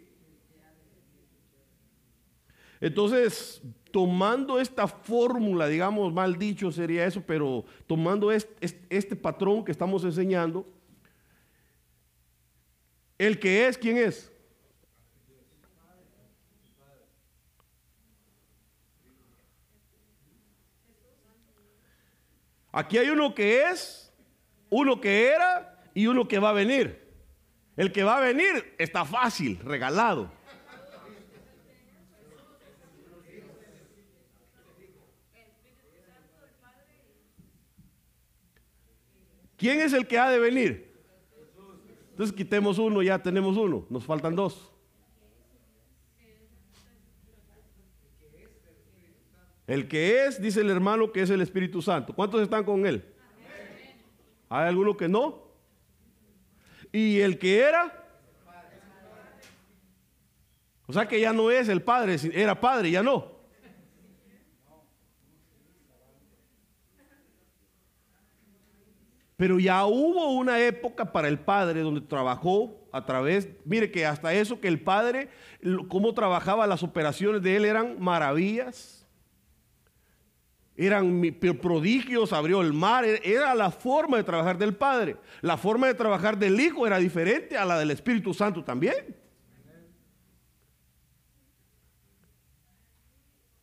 entonces 2.81 3.63
tomando 3.91 4.61
esta 4.61 4.87
fórmula, 4.87 5.67
digamos 5.69 6.13
mal 6.13 6.37
dicho 6.39 6.71
sería 6.71 7.07
eso, 7.07 7.23
pero 7.27 7.65
tomando 7.87 8.31
este, 8.31 9.17
patrón 9.17 9.65
que 9.65 9.73
estamos 9.73 10.05
enseñando, 10.05 10.67
El 13.19 13.39
que 13.39 13.69
es, 13.69 13.79
¿quién 13.79 13.99
es? 13.99 14.33
Aquí 22.73 22.99
hay 22.99 23.11
uno 23.11 23.33
que 23.33 23.63
es, 23.71 24.02
uno 24.73 25.02
que 25.02 25.29
era 25.29 25.85
y 25.93 26.07
uno 26.07 26.26
que 26.26 26.38
va 26.38 26.49
a 26.49 26.55
venir. 26.55 27.07
El 27.76 27.93
que 27.93 28.05
va 28.05 28.17
a 28.17 28.21
venir 28.21 28.75
está 28.79 29.05
fácil, 29.05 29.59
regalado. 29.59 30.33
¿Quién 39.59 39.81
es 39.81 39.93
el 39.93 40.07
que 40.07 40.19
ha 40.19 40.31
de 40.31 40.38
venir? 40.38 40.91
Entonces 42.11 42.35
quitemos 42.35 42.79
uno, 42.79 43.02
ya 43.02 43.23
tenemos 43.23 43.59
uno, 43.59 43.87
nos 43.91 44.05
faltan 44.05 44.35
dos. 44.35 44.73
El 49.67 49.87
que 49.87 50.25
es, 50.25 50.41
dice 50.41 50.62
el 50.62 50.71
hermano, 50.71 51.12
que 51.12 51.21
es 51.21 51.31
el 51.31 51.43
Espíritu 51.43 51.83
Santo. 51.83 52.14
¿Cuántos 52.14 52.41
están 52.41 52.64
con 52.64 52.87
él? 52.87 53.12
¿Hay 54.55 54.69
alguno 54.69 54.95
que 54.99 55.09
no? 55.09 55.39
¿Y 56.93 57.21
el 57.21 57.39
que 57.39 57.61
era? 57.61 57.91
O 60.87 60.93
sea 60.93 61.09
que 61.09 61.19
ya 61.19 61.33
no 61.33 61.51
es 61.51 61.71
el 61.71 61.81
Padre, 61.81 62.19
era 62.35 62.61
Padre, 62.61 62.91
ya 62.91 63.03
no. 63.03 63.33
Pero 69.39 69.59
ya 69.59 69.87
hubo 69.87 70.33
una 70.33 70.61
época 70.61 71.11
para 71.11 71.29
el 71.29 71.39
Padre 71.39 71.81
donde 71.81 72.03
trabajó 72.03 72.87
a 72.93 73.07
través, 73.07 73.49
mire 73.65 73.91
que 73.91 74.05
hasta 74.05 74.35
eso 74.35 74.61
que 74.61 74.69
el 74.69 74.83
Padre, 74.83 75.31
cómo 75.89 76.13
trabajaba 76.13 76.67
las 76.67 76.83
operaciones 76.83 77.41
de 77.41 77.57
él 77.57 77.65
eran 77.65 77.99
maravillas 77.99 79.02
eran 80.87 81.23
prodigios, 81.61 82.33
abrió 82.33 82.61
el 82.61 82.73
mar, 82.73 83.05
e-, 83.05 83.21
era 83.25 83.55
la 83.55 83.71
forma 83.71 84.17
de 84.17 84.25
trabajar 84.25 84.59
del 84.59 84.75
Padre. 84.75 85.17
La 85.41 85.57
forma 85.57 85.87
de 85.87 85.95
trabajar 85.95 86.39
del 86.39 86.59
Hijo 86.61 86.87
era 86.87 86.99
diferente 86.99 87.57
a 87.57 87.65
la 87.65 87.79
del 87.79 87.91
Espíritu 87.91 88.33
Santo 88.33 88.65
también. 88.65 89.17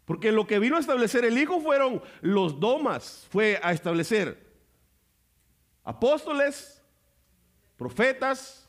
Porque 0.05 0.31
lo 0.31 0.47
que 0.47 0.59
vino 0.59 0.75
a 0.75 0.79
establecer 0.79 1.23
el 1.25 1.37
Hijo 1.37 1.61
fueron 1.61 2.01
los 2.21 2.59
domas, 2.59 3.27
fue 3.29 3.59
a 3.61 3.73
establecer 3.73 4.47
apóstoles, 5.83 6.83
profetas, 7.77 8.67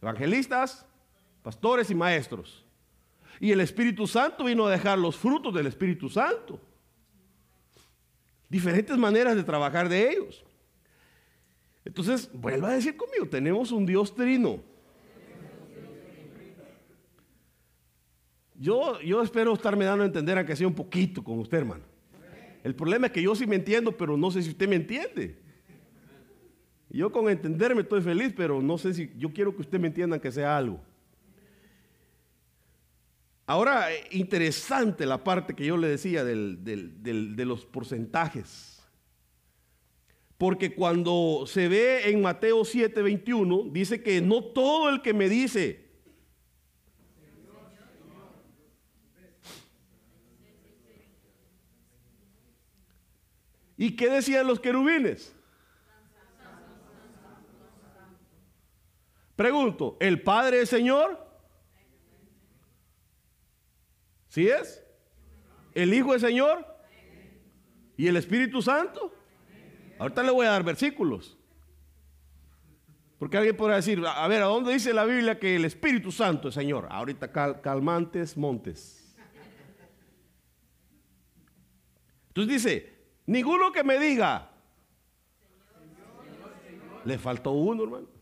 evangelistas, 0.00 0.86
pastores 1.42 1.90
y 1.90 1.94
maestros. 1.94 2.64
Y 3.38 3.52
el 3.52 3.60
Espíritu 3.60 4.06
Santo 4.06 4.44
vino 4.44 4.66
a 4.66 4.70
dejar 4.70 4.98
los 4.98 5.16
frutos 5.16 5.52
del 5.52 5.66
Espíritu 5.66 6.08
Santo 6.08 6.60
diferentes 8.48 8.96
maneras 8.96 9.36
de 9.36 9.42
trabajar 9.42 9.88
de 9.88 10.10
ellos. 10.10 10.44
Entonces, 11.84 12.30
vuelvo 12.32 12.66
a 12.66 12.74
decir 12.74 12.96
conmigo, 12.96 13.28
tenemos 13.28 13.70
un 13.72 13.86
Dios 13.86 14.14
trino. 14.14 14.60
Yo, 18.58 19.00
yo 19.00 19.22
espero 19.22 19.52
estarme 19.52 19.84
dando 19.84 20.02
a 20.02 20.06
entender 20.06 20.38
aunque 20.38 20.56
sea 20.56 20.66
un 20.66 20.74
poquito 20.74 21.22
con 21.22 21.38
usted, 21.38 21.58
hermano. 21.58 21.84
El 22.64 22.74
problema 22.74 23.06
es 23.06 23.12
que 23.12 23.22
yo 23.22 23.34
sí 23.34 23.46
me 23.46 23.56
entiendo, 23.56 23.96
pero 23.96 24.16
no 24.16 24.30
sé 24.30 24.42
si 24.42 24.50
usted 24.50 24.68
me 24.68 24.76
entiende. 24.76 25.38
Yo 26.88 27.12
con 27.12 27.28
entenderme 27.28 27.82
estoy 27.82 28.00
feliz, 28.00 28.32
pero 28.36 28.62
no 28.62 28.78
sé 28.78 28.94
si 28.94 29.12
yo 29.16 29.32
quiero 29.32 29.54
que 29.54 29.62
usted 29.62 29.78
me 29.78 29.88
entienda 29.88 30.18
que 30.18 30.32
sea 30.32 30.56
algo. 30.56 30.80
Ahora, 33.46 33.92
eh, 33.92 34.04
interesante 34.10 35.06
la 35.06 35.22
parte 35.22 35.54
que 35.54 35.64
yo 35.64 35.76
le 35.76 35.88
decía 35.88 36.24
de 36.24 37.44
los 37.44 37.64
porcentajes. 37.64 38.82
Porque 40.36 40.74
cuando 40.74 41.44
se 41.46 41.68
ve 41.68 42.10
en 42.10 42.20
Mateo 42.20 42.64
7, 42.64 43.00
21, 43.00 43.68
dice 43.70 44.02
que 44.02 44.20
no 44.20 44.42
todo 44.44 44.88
el 44.90 45.00
que 45.00 45.14
me 45.14 45.28
dice, 45.28 45.86
¿Y 53.78 53.94
qué 53.94 54.08
decían 54.08 54.46
los 54.46 54.58
querubines? 54.58 55.34
Pregunto, 59.36 59.98
¿el 60.00 60.22
Padre 60.22 60.62
es 60.62 60.70
Señor? 60.70 61.25
¿Sí 64.36 64.48
es? 64.48 64.84
¿El 65.72 65.94
Hijo 65.94 66.14
es 66.14 66.20
Señor? 66.20 66.62
¿Y 67.96 68.06
el 68.06 68.18
Espíritu 68.18 68.60
Santo? 68.60 69.10
Ahorita 69.98 70.22
le 70.22 70.30
voy 70.30 70.46
a 70.46 70.50
dar 70.50 70.62
versículos. 70.62 71.38
Porque 73.18 73.38
alguien 73.38 73.56
podrá 73.56 73.76
decir, 73.76 73.98
a 74.06 74.28
ver, 74.28 74.42
¿a 74.42 74.44
dónde 74.44 74.74
dice 74.74 74.92
la 74.92 75.06
Biblia 75.06 75.38
que 75.38 75.56
el 75.56 75.64
Espíritu 75.64 76.12
Santo 76.12 76.48
es 76.48 76.54
Señor? 76.54 76.86
Ahorita 76.90 77.32
calmantes, 77.62 78.36
montes. 78.36 79.16
Entonces 82.28 82.62
dice, 82.62 82.94
ninguno 83.24 83.72
que 83.72 83.84
me 83.84 83.98
diga, 83.98 84.50
le 87.06 87.16
faltó 87.16 87.52
uno, 87.52 87.84
hermano. 87.84 88.15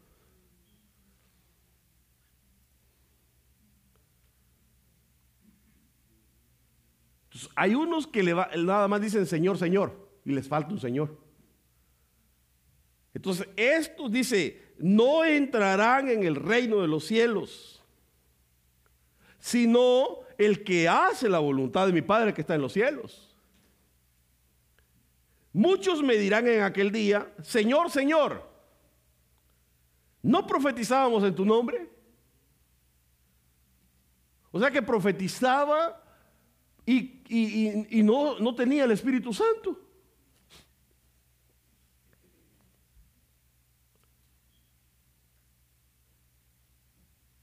Hay 7.55 7.75
unos 7.75 8.07
que 8.07 8.23
nada 8.23 8.89
más 8.89 9.01
dicen 9.01 9.27
Señor, 9.27 9.59
Señor, 9.59 10.09
y 10.25 10.33
les 10.33 10.49
falta 10.49 10.73
un 10.73 10.81
Señor. 10.81 11.19
Entonces, 13.15 13.49
estos 13.57 14.11
dice, 14.11 14.75
no 14.79 15.25
entrarán 15.25 16.09
en 16.09 16.25
el 16.25 16.35
reino 16.35 16.81
de 16.81 16.89
los 16.89 17.05
cielos, 17.05 17.83
sino 19.39 20.21
el 20.37 20.65
que 20.65 20.89
hace 20.89 21.29
la 21.29 21.39
voluntad 21.39 21.87
de 21.87 21.93
mi 21.93 22.03
Padre 22.03 22.35
que 22.35 22.41
está 22.41 22.55
en 22.55 22.63
los 22.63 22.73
cielos. 22.73 23.37
Muchos 25.53 26.03
me 26.03 26.17
dirán 26.17 26.49
en 26.49 26.63
aquel 26.63 26.91
día, 26.91 27.33
Señor, 27.41 27.89
Señor, 27.91 28.43
¿no 30.21 30.47
profetizábamos 30.47 31.23
en 31.23 31.35
tu 31.35 31.45
nombre? 31.45 31.89
O 34.51 34.59
sea 34.59 34.71
que 34.71 34.83
profetizaba 34.83 36.04
y, 36.87 38.03
no, 38.03 38.39
no 38.39 38.55
tenía 38.55 38.85
el 38.85 38.91
Espíritu 38.91 39.33
Santo. 39.33 39.81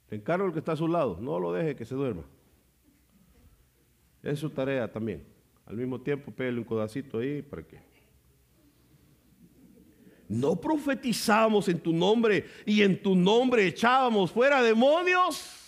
Encargo 0.09 0.45
el 0.45 0.53
que 0.53 0.59
está 0.59 0.73
a 0.73 0.77
su 0.77 0.87
lado, 0.87 1.17
no 1.21 1.39
lo 1.39 1.53
deje 1.53 1.75
que 1.75 1.85
se 1.85 1.95
duerma. 1.95 2.23
Es 4.21 4.39
su 4.39 4.49
tarea 4.49 4.91
también. 4.91 5.25
Al 5.65 5.77
mismo 5.77 6.01
tiempo, 6.01 6.31
pégale 6.31 6.59
un 6.59 6.65
codacito 6.65 7.19
ahí 7.19 7.41
para 7.41 7.63
que. 7.63 7.79
No 10.27 10.59
profetizamos 10.59 11.67
en 11.69 11.79
tu 11.79 11.93
nombre 11.93 12.45
y 12.65 12.81
en 12.81 13.01
tu 13.01 13.15
nombre 13.15 13.65
echábamos 13.65 14.31
fuera 14.31 14.61
demonios 14.61 15.60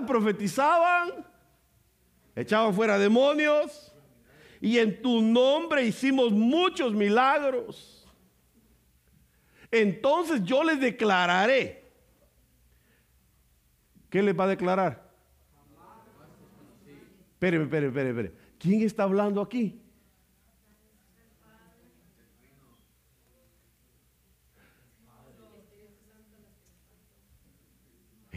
profetizaban, 0.00 1.26
echaban 2.34 2.72
fuera 2.72 2.98
demonios 2.98 3.92
y 4.60 4.78
en 4.78 5.02
tu 5.02 5.20
nombre 5.20 5.84
hicimos 5.84 6.32
muchos 6.32 6.94
milagros. 6.94 8.08
Entonces 9.70 10.42
yo 10.44 10.64
les 10.64 10.80
declararé. 10.80 11.82
¿Qué 14.08 14.22
les 14.22 14.38
va 14.38 14.44
a 14.44 14.48
declarar? 14.48 15.10
Espere, 17.32 17.62
espere, 17.62 17.86
espere, 17.88 18.08
espere. 18.10 18.34
¿Quién 18.58 18.82
está 18.82 19.02
hablando 19.02 19.40
aquí? 19.40 19.81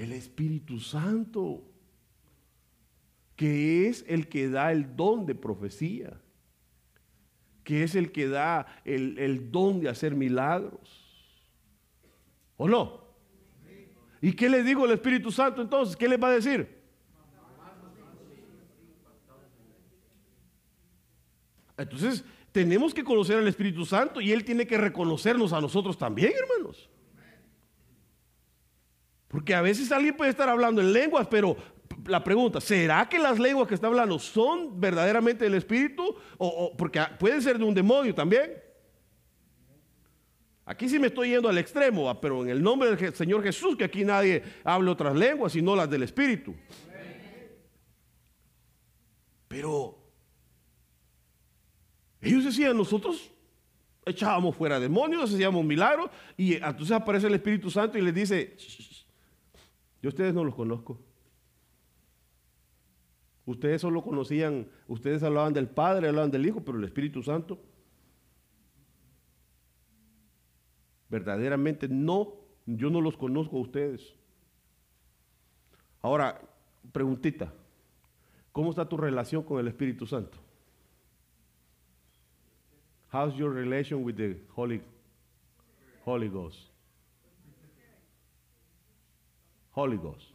El 0.05 0.11
Espíritu 0.11 0.79
Santo, 0.79 1.63
que 3.35 3.87
es 3.87 4.05
el 4.07 4.29
que 4.29 4.49
da 4.49 4.71
el 4.71 4.95
don 4.95 5.25
de 5.25 5.33
profecía, 5.33 6.21
que 7.63 7.81
es 7.81 7.95
el 7.95 8.11
que 8.11 8.27
da 8.27 8.67
el, 8.85 9.51
don 9.51 9.79
de 9.79 9.89
hacer 9.89 10.13
milagros. 10.13 11.01
¿O 12.55 12.67
no? 12.67 13.03
¿Y 14.21 14.33
qué 14.33 14.47
le 14.47 14.61
digo 14.61 14.83
al 14.83 14.91
Espíritu 14.91 15.31
Santo 15.31 15.63
entonces? 15.63 15.95
¿Qué 15.95 16.07
le 16.07 16.17
va 16.17 16.27
a 16.27 16.33
decir? 16.33 16.83
Entonces, 21.77 22.23
tenemos 22.51 22.93
que 22.93 23.03
conocer 23.03 23.39
al 23.39 23.47
Espíritu 23.47 23.85
Santo 23.85 24.21
y 24.21 24.31
Él 24.31 24.45
tiene 24.45 24.67
que 24.67 24.77
reconocernos 24.77 25.51
a 25.51 25.59
nosotros 25.59 25.97
también, 25.97 26.31
hermanos. 26.31 26.91
Porque 29.35 29.53
a 29.53 29.61
veces 29.61 29.91
alguien 29.91 30.15
puede 30.15 30.31
estar 30.31 30.47
hablando 30.47 30.79
en 30.79 30.93
lenguas, 30.93 31.27
pero 31.27 31.57
la 32.05 32.23
pregunta, 32.23 32.61
¿será 32.61 33.09
que 33.09 33.19
las 33.19 33.37
lenguas 33.37 33.67
que 33.67 33.75
está 33.75 33.87
hablando 33.87 34.17
son 34.17 34.79
verdaderamente 34.79 35.43
del 35.43 35.55
Espíritu? 35.55 36.15
O, 36.37 36.73
porque 36.77 37.01
pueden 37.19 37.41
ser 37.41 37.57
de 37.57 37.65
un 37.65 37.73
demonio 37.73 38.15
también. 38.15 38.53
Aquí 40.63 40.87
sí 40.87 40.99
me 40.99 41.07
estoy 41.07 41.31
yendo 41.31 41.49
al 41.49 41.57
extremo, 41.57 42.17
pero 42.21 42.43
en 42.43 42.49
el 42.49 42.63
nombre 42.63 42.95
del 42.95 43.13
Señor 43.13 43.43
Jesús, 43.43 43.75
que 43.75 43.83
aquí 43.83 44.05
nadie 44.05 44.41
hable 44.63 44.89
otras 44.89 45.13
lenguas, 45.13 45.51
sino 45.51 45.75
las 45.75 45.89
del 45.89 46.03
Espíritu. 46.03 46.55
Pero 49.49 49.99
ellos 52.21 52.45
decían, 52.45 52.77
nosotros 52.77 53.29
echábamos 54.05 54.55
fuera 54.55 54.79
demonios, 54.79 55.33
hacíamos 55.33 55.65
milagros, 55.65 56.09
y 56.37 56.53
entonces 56.53 56.91
aparece 56.91 57.27
el 57.27 57.33
Espíritu 57.33 57.69
Santo 57.69 57.97
y 57.97 58.01
les 58.01 58.13
dice, 58.13 58.55
yo 60.05 60.09
ustedes 60.09 60.35
no 60.35 60.43
los 60.43 60.53
conozco. 60.53 60.99
Ustedes 63.43 63.81
solo 63.81 64.03
conocían, 64.03 64.67
ustedes 64.87 65.23
hablaban 65.23 65.51
del 65.51 65.67
Padre, 65.67 66.09
hablaban 66.09 66.29
del 66.29 66.45
Hijo, 66.45 66.63
pero 66.63 66.77
el 66.77 66.83
Espíritu 66.83 67.23
Santo 67.23 67.59
verdaderamente 71.09 71.87
no, 71.87 72.35
yo 72.67 72.91
no 72.91 73.01
los 73.01 73.17
conozco 73.17 73.57
a 73.57 73.61
ustedes. 73.61 74.13
Ahora, 76.03 76.39
preguntita, 76.91 77.51
¿cómo 78.51 78.69
está 78.69 78.87
tu 78.87 78.97
relación 78.97 79.41
con 79.41 79.59
el 79.59 79.67
Espíritu 79.67 80.05
Santo? 80.05 80.37
How's 83.11 83.35
your 83.35 83.51
relation 83.51 84.03
with 84.03 84.17
the 84.17 84.39
Holy, 84.55 84.83
Holy 86.05 86.29
Ghost? 86.29 86.74
Holy 89.75 89.97
Ghost. 89.97 90.27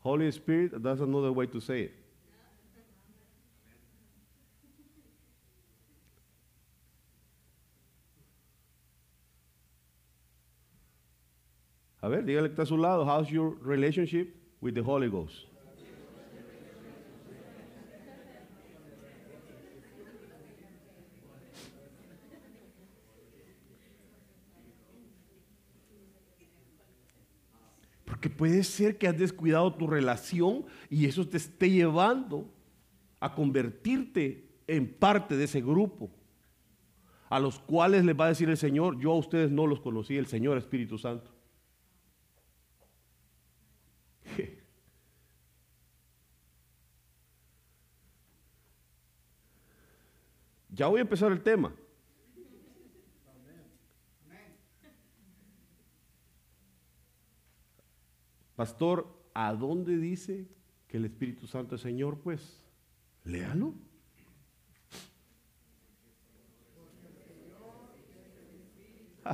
Holy 0.00 0.30
Spirit, 0.30 0.82
that's 0.82 1.00
another 1.00 1.32
way 1.32 1.46
to 1.46 1.58
say 1.58 1.80
it. 1.84 1.92
A 12.02 12.08
ver, 12.08 12.22
dígale 12.22 12.48
que 12.48 12.54
está 12.54 12.62
a 12.62 12.66
su 12.66 12.76
lado. 12.76 13.04
How's 13.04 13.30
your 13.30 13.56
relationship 13.62 14.36
with 14.60 14.74
the 14.74 14.82
Holy 14.82 15.08
Ghost? 15.08 15.47
Porque 28.18 28.30
puede 28.30 28.64
ser 28.64 28.98
que 28.98 29.06
has 29.06 29.16
descuidado 29.16 29.72
tu 29.74 29.86
relación 29.86 30.66
y 30.90 31.06
eso 31.06 31.28
te 31.28 31.36
esté 31.36 31.70
llevando 31.70 32.52
a 33.20 33.32
convertirte 33.32 34.44
en 34.66 34.92
parte 34.92 35.36
de 35.36 35.44
ese 35.44 35.60
grupo, 35.60 36.10
a 37.30 37.38
los 37.38 37.60
cuales 37.60 38.04
les 38.04 38.18
va 38.18 38.24
a 38.24 38.30
decir 38.30 38.50
el 38.50 38.56
Señor, 38.56 38.98
yo 38.98 39.12
a 39.12 39.18
ustedes 39.18 39.52
no 39.52 39.68
los 39.68 39.78
conocí, 39.78 40.16
el 40.16 40.26
Señor 40.26 40.58
Espíritu 40.58 40.98
Santo. 40.98 41.30
Ya 50.70 50.88
voy 50.88 50.98
a 50.98 51.02
empezar 51.02 51.30
el 51.32 51.42
tema. 51.42 51.72
Pastor, 58.58 59.06
¿a 59.34 59.54
dónde 59.54 59.96
dice 59.98 60.48
que 60.88 60.96
el 60.96 61.04
Espíritu 61.04 61.46
Santo 61.46 61.76
es 61.76 61.80
Señor? 61.80 62.18
Pues, 62.18 62.60
léalo. 63.22 63.72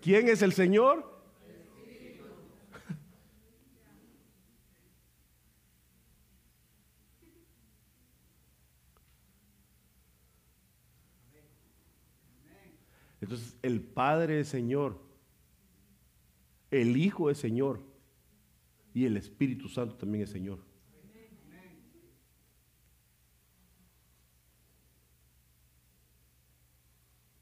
¿Quién 0.00 0.28
es 0.28 0.40
el 0.42 0.52
Señor? 0.52 1.20
Entonces, 13.20 13.56
el 13.62 13.80
Padre 13.80 14.38
es 14.38 14.48
Señor, 14.48 15.05
el 16.80 16.96
Hijo 16.96 17.30
es 17.30 17.38
Señor 17.38 17.80
y 18.94 19.04
el 19.04 19.16
Espíritu 19.16 19.68
Santo 19.68 19.94
también 19.96 20.24
es 20.24 20.30
Señor. 20.30 20.58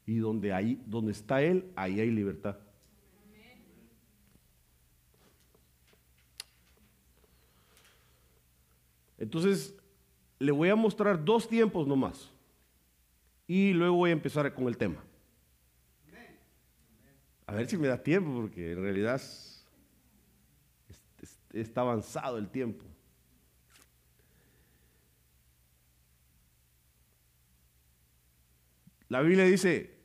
Y 0.07 0.17
donde, 0.17 0.53
hay, 0.53 0.81
donde 0.85 1.11
está 1.11 1.41
Él, 1.41 1.71
ahí 1.75 1.99
hay 1.99 2.11
libertad. 2.11 2.59
Entonces, 9.17 9.75
le 10.39 10.51
voy 10.51 10.69
a 10.69 10.75
mostrar 10.75 11.23
dos 11.23 11.47
tiempos 11.47 11.87
nomás. 11.87 12.31
Y 13.47 13.73
luego 13.73 13.95
voy 13.95 14.09
a 14.09 14.13
empezar 14.13 14.53
con 14.53 14.67
el 14.67 14.77
tema. 14.77 15.03
A 17.47 17.53
ver 17.53 17.69
si 17.69 17.77
me 17.77 17.87
da 17.87 18.01
tiempo, 18.01 18.41
porque 18.41 18.71
en 18.71 18.81
realidad 18.81 19.21
está 21.53 21.81
avanzado 21.81 22.37
el 22.37 22.49
tiempo. 22.49 22.85
La 29.07 29.21
Biblia 29.21 29.45
dice, 29.45 29.95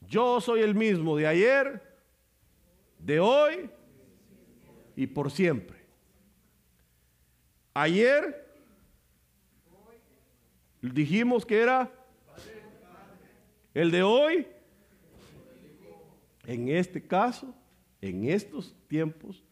yo 0.00 0.40
soy 0.40 0.62
el 0.62 0.74
mismo 0.74 1.16
de 1.16 1.26
ayer, 1.26 1.82
de 2.98 3.20
hoy 3.20 3.70
y 4.96 5.06
por 5.06 5.30
siempre. 5.30 5.78
Ayer 7.72 8.52
dijimos 10.82 11.46
que 11.46 11.60
era 11.60 11.92
el 13.72 13.92
de 13.92 14.02
hoy 14.02 14.46
en 16.48 16.70
este 16.70 17.06
caso, 17.06 17.54
en 18.00 18.24
estos 18.24 18.74
tiempos, 18.88 19.44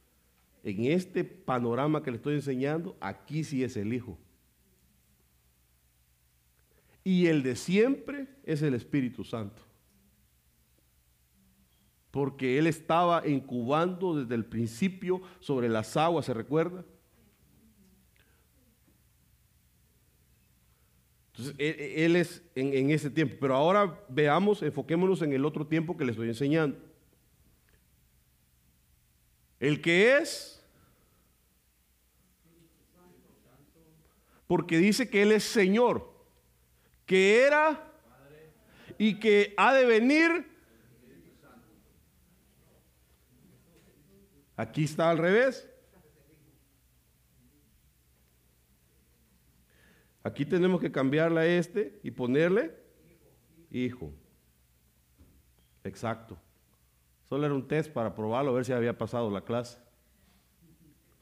en 0.65 0.87
este 0.87 1.25
panorama 1.25 2.03
que 2.03 2.11
le 2.11 2.17
estoy 2.17 2.37
enseñando, 2.37 2.97
aquí 3.01 3.45
sí 3.45 3.63
es 3.63 3.77
el 3.77 3.93
Hijo. 3.93 4.19
Y 7.05 7.27
el 7.27 7.43
de 7.43 7.55
siempre 7.55 8.29
es 8.45 8.63
el 8.63 8.73
Espíritu 8.73 9.25
Santo. 9.25 9.61
Porque 12.11 12.59
Él 12.59 12.67
estaba 12.67 13.29
incubando 13.29 14.19
desde 14.19 14.35
el 14.35 14.47
principio 14.47 15.21
sobre 15.41 15.69
las 15.69 15.99
aguas, 15.99 16.25
¿se 16.25 16.33
recuerda? 16.33 16.83
Entonces, 21.39 21.55
Él, 21.59 22.17
es 22.17 22.43
en, 22.55 22.73
en 22.73 22.91
ese 22.91 23.11
tiempo. 23.11 23.37
Pero 23.39 23.55
ahora 23.55 24.01
veamos, 24.09 24.63
enfoquémonos 24.63 25.21
en 25.21 25.33
el 25.33 25.45
otro 25.45 25.67
tiempo 25.67 25.97
que 25.97 26.05
le 26.05 26.13
estoy 26.13 26.29
enseñando. 26.29 26.79
El 29.61 29.83
que 29.83 30.17
es, 30.17 30.65
porque 34.47 34.79
dice 34.79 35.11
que 35.11 35.23
Él 35.23 35.33
es 35.33 35.45
Señor, 35.45 36.11
que 37.05 37.43
era 37.43 37.93
y 38.97 39.19
que 39.19 39.53
ha 39.57 39.75
de 39.75 39.85
venir. 39.85 40.47
Aquí 44.57 44.85
está 44.85 45.11
al 45.11 45.19
revés. 45.19 45.69
Aquí 50.27 50.45
tenemos 50.45 50.81
que 50.81 50.91
cambiarle 50.91 51.41
a 51.41 51.47
este 51.47 52.01
y 52.03 52.11
ponerle 52.11 52.75
hijo. 53.71 54.13
Exacto. 55.85 56.37
Solo 57.29 57.47
era 57.47 57.55
un 57.55 57.69
test 57.69 57.93
para 57.93 58.13
probarlo, 58.13 58.51
a 58.51 58.55
ver 58.55 58.65
si 58.65 58.73
había 58.73 58.99
pasado 58.99 59.31
la 59.31 59.43
clase. 59.43 59.79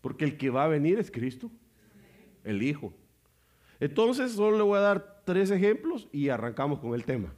Porque 0.00 0.24
el 0.24 0.38
que 0.38 0.48
va 0.48 0.64
a 0.64 0.68
venir 0.68 0.98
es 0.98 1.10
Cristo, 1.10 1.50
el 2.44 2.62
Hijo. 2.62 2.94
Entonces, 3.78 4.32
solo 4.32 4.56
le 4.56 4.62
voy 4.62 4.78
a 4.78 4.80
dar 4.80 5.22
tres 5.26 5.50
ejemplos 5.50 6.08
y 6.10 6.30
arrancamos 6.30 6.78
con 6.78 6.94
el 6.94 7.04
tema. 7.04 7.34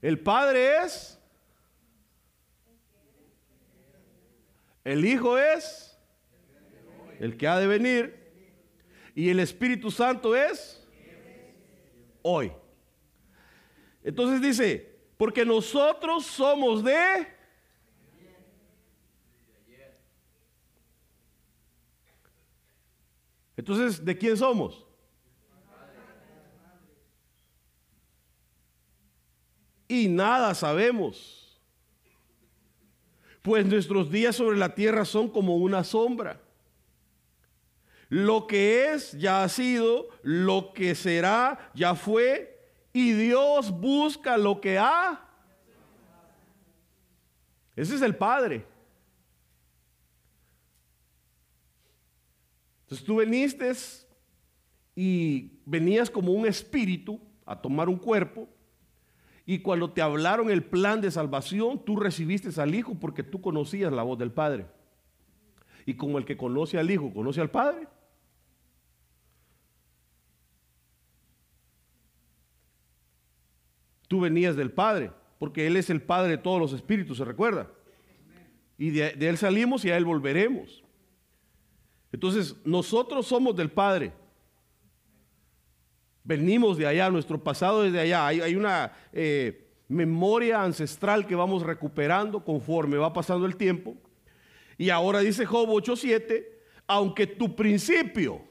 El 0.00 0.18
Padre 0.20 0.84
es, 0.86 1.20
el 4.84 5.04
Hijo 5.04 5.36
es, 5.36 5.95
el 7.20 7.36
que 7.36 7.46
ha 7.46 7.58
de 7.58 7.66
venir, 7.66 8.26
y 9.14 9.30
el 9.30 9.40
Espíritu 9.40 9.90
Santo 9.90 10.36
es 10.36 10.86
hoy. 12.22 12.52
Entonces 14.02 14.40
dice, 14.40 14.98
porque 15.16 15.44
nosotros 15.44 16.26
somos 16.26 16.84
de... 16.84 17.34
Entonces, 23.56 24.04
¿de 24.04 24.18
quién 24.18 24.36
somos? 24.36 24.86
Y 29.88 30.08
nada 30.08 30.54
sabemos. 30.54 31.58
Pues 33.40 33.64
nuestros 33.64 34.10
días 34.10 34.36
sobre 34.36 34.58
la 34.58 34.74
tierra 34.74 35.04
son 35.04 35.28
como 35.28 35.56
una 35.56 35.84
sombra. 35.84 36.40
Lo 38.08 38.46
que 38.46 38.92
es 38.92 39.12
ya 39.12 39.42
ha 39.42 39.48
sido, 39.48 40.08
lo 40.22 40.72
que 40.72 40.94
será 40.94 41.70
ya 41.74 41.94
fue, 41.94 42.56
y 42.92 43.12
Dios 43.12 43.70
busca 43.70 44.36
lo 44.36 44.60
que 44.60 44.78
ha. 44.78 45.28
Ese 47.74 47.96
es 47.96 48.02
el 48.02 48.16
Padre. 48.16 48.64
Entonces 52.82 53.04
tú 53.04 53.16
veniste 53.16 53.72
y 54.94 55.60
venías 55.66 56.08
como 56.08 56.32
un 56.32 56.46
espíritu 56.46 57.20
a 57.44 57.60
tomar 57.60 57.88
un 57.88 57.98
cuerpo 57.98 58.48
y 59.48 59.60
cuando 59.60 59.92
te 59.92 60.02
hablaron 60.02 60.50
el 60.50 60.64
plan 60.64 61.00
de 61.00 61.10
salvación, 61.12 61.84
tú 61.84 61.96
recibiste 61.96 62.60
al 62.60 62.74
Hijo 62.74 62.96
porque 62.96 63.22
tú 63.22 63.40
conocías 63.40 63.92
la 63.92 64.02
voz 64.02 64.18
del 64.18 64.32
Padre. 64.32 64.66
Y 65.86 65.94
como 65.94 66.18
el 66.18 66.24
que 66.24 66.36
conoce 66.36 66.78
al 66.78 66.90
Hijo 66.90 67.14
conoce 67.14 67.40
al 67.40 67.50
Padre, 67.50 67.86
Tú 74.08 74.20
venías 74.20 74.56
del 74.56 74.70
Padre, 74.70 75.10
porque 75.38 75.66
Él 75.66 75.76
es 75.76 75.90
el 75.90 76.02
Padre 76.02 76.32
de 76.32 76.38
todos 76.38 76.60
los 76.60 76.72
espíritus, 76.72 77.18
¿se 77.18 77.24
recuerda? 77.24 77.70
Y 78.78 78.90
de, 78.90 79.14
Él 79.20 79.36
salimos 79.38 79.84
y 79.84 79.90
a 79.90 79.96
Él 79.96 80.04
volveremos. 80.04 80.84
Entonces, 82.12 82.56
nosotros 82.64 83.26
somos 83.26 83.56
del 83.56 83.70
Padre. 83.70 84.12
Venimos 86.24 86.76
de 86.76 86.86
allá, 86.86 87.10
nuestro 87.10 87.42
pasado 87.42 87.84
es 87.84 87.92
de 87.92 88.00
allá. 88.00 88.26
Hay, 88.26 88.54
una 88.54 88.92
eh, 89.12 89.68
memoria 89.88 90.62
ancestral 90.62 91.26
que 91.26 91.34
vamos 91.34 91.62
recuperando 91.62 92.44
conforme 92.44 92.96
va 92.96 93.12
pasando 93.12 93.46
el 93.46 93.56
tiempo. 93.56 93.96
Y 94.78 94.90
ahora 94.90 95.20
dice 95.20 95.46
Job 95.46 95.68
8:7, 95.68 96.46
aunque 96.86 97.26
tu 97.26 97.54
principio 97.54 98.42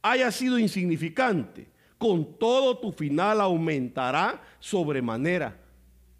haya 0.00 0.30
sido 0.30 0.58
insignificante, 0.58 1.71
con 2.02 2.36
todo 2.36 2.78
tu 2.78 2.90
final 2.90 3.40
aumentará 3.40 4.42
sobremanera. 4.58 5.56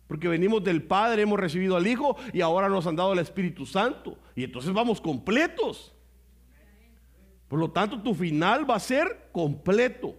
Porque 0.07 0.29
venimos 0.29 0.62
del 0.62 0.81
Padre, 0.85 1.23
hemos 1.23 1.40
recibido 1.40 1.77
al 1.77 1.88
Hijo 1.88 2.16
y 2.33 2.40
ahora 2.40 2.68
nos 2.68 2.87
han 2.87 2.95
dado 2.95 3.12
el 3.14 3.18
Espíritu 3.18 3.66
Santo. 3.66 4.16
Y 4.37 4.45
entonces 4.45 4.73
vamos 4.73 5.01
completos. 5.01 5.92
Por 7.49 7.59
lo 7.59 7.73
tanto, 7.73 8.01
tu 8.01 8.14
final 8.14 8.71
va 8.71 8.77
a 8.77 8.81
ser 8.81 9.29
completo. 9.33 10.14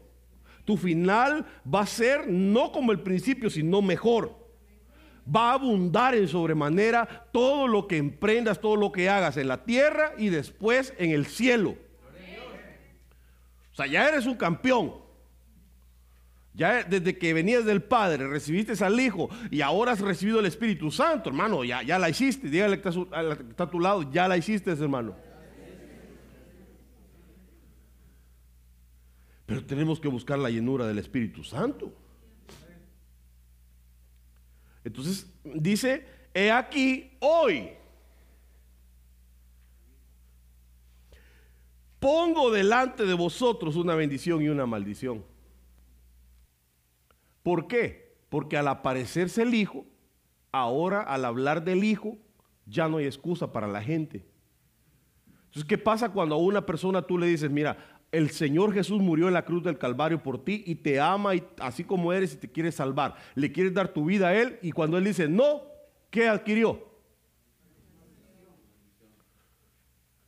Tu 0.66 0.76
final 0.76 1.46
va 1.74 1.84
a 1.84 1.86
ser 1.86 2.28
no 2.28 2.74
como 2.74 2.92
el 2.92 3.00
principio, 3.00 3.50
sino 3.50 3.82
mejor. 3.82 4.38
Va 5.34 5.52
a 5.52 5.54
abundar 5.54 6.14
en 6.14 6.28
sobremanera 6.28 7.30
todo 7.32 7.70
lo 7.70 7.88
que 7.88 7.96
emprendas, 7.96 8.60
todo 8.60 8.76
lo 8.76 8.92
que 8.92 9.08
hagas 9.08 9.38
en 9.38 9.48
la 9.48 9.64
tierra 9.64 10.12
y 10.18 10.28
después 10.28 10.94
en 10.98 11.12
el 11.12 11.26
cielo. 11.26 11.78
O 13.72 13.76
sea, 13.76 13.88
ya 13.88 14.10
eres 14.10 14.26
un 14.26 14.36
campeón. 14.36 15.03
Ya 16.56 16.84
desde 16.84 17.18
que 17.18 17.34
venías 17.34 17.66
del 17.66 17.82
Padre, 17.82 18.28
recibiste 18.28 18.74
al 18.84 19.00
Hijo 19.00 19.30
y 19.50 19.62
ahora 19.62 19.94
has 19.94 20.02
recibido 20.02 20.40
el 20.40 20.46
Espíritu 20.46 20.92
Santo, 20.92 21.30
hermano, 21.30 21.64
ya, 21.64 21.98
la 21.98 22.10
hiciste. 22.10 22.48
Dígale 22.48 22.80
que 22.80 22.90
está, 22.90 23.64
a 23.64 23.70
tu 23.70 23.80
lado, 23.80 24.12
ya 24.12 24.28
la 24.28 24.38
hiciste, 24.38 24.72
hermano. 24.72 25.16
Pero 29.48 29.66
tenemos 29.66 30.00
que 30.00 30.08
buscar 30.08 30.38
la 30.38 30.50
llenura 30.50 30.86
del 30.86 31.00
Espíritu 31.00 31.44
Santo. 31.44 31.92
Entonces 34.84 35.28
dice, 35.44 36.06
he 36.34 36.52
aquí 36.52 37.12
hoy. 37.20 37.72
Pongo 42.00 42.52
delante 42.52 43.06
de 43.06 43.14
vosotros 43.14 43.76
una 43.76 43.96
bendición 43.96 44.42
y 44.42 44.50
una 44.50 44.66
maldición. 44.66 45.33
¿Por 47.44 47.68
qué? 47.68 48.16
Porque 48.30 48.58
al 48.58 48.68
aparecerse 48.68 49.44
el 49.44 49.54
Hijo, 49.54 49.86
ahora 50.52 51.02
al 51.02 51.26
hablar 51.26 51.64
del 51.64 51.84
Hijo, 51.84 52.18
ya 52.66 52.88
no 52.88 52.98
hay 52.98 53.06
excusa 53.06 53.52
para 53.52 53.68
la 53.68 53.82
gente. 53.82 54.26
Entonces, 55.46 55.66
¿qué 55.66 55.78
pasa 55.78 56.10
cuando 56.10 56.36
a 56.36 56.40
una 56.40 56.66
persona 56.66 57.02
tú 57.02 57.18
le 57.18 57.28
dices, 57.28 57.52
mira, 57.52 57.78
el 58.12 58.30
Señor 58.30 58.74
Jesús 58.74 59.02
murió 59.02 59.28
en 59.28 59.34
la 59.34 59.44
cruz 59.44 59.64
del 59.64 59.78
Calvario 59.78 60.22
por 60.22 60.44
ti 60.44 60.64
y 60.66 60.76
te 60.76 61.00
ama 61.00 61.36
y, 61.36 61.44
así 61.60 61.84
como 61.84 62.14
eres 62.14 62.34
y 62.34 62.38
te 62.38 62.52
quiere 62.52 62.72
salvar? 62.72 63.16
Le 63.36 63.52
quieres 63.52 63.74
dar 63.74 63.90
tu 63.90 64.06
vida 64.06 64.30
a 64.30 64.36
Él 64.36 64.60
y 64.62 64.72
cuando 64.72 64.98
Él 64.98 65.04
dice 65.04 65.28
no, 65.28 65.64
¿qué 66.10 66.28
adquirió? 66.28 66.92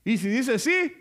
Y 0.03 0.17
si 0.17 0.27
dice 0.29 0.59
sí, 0.59 0.93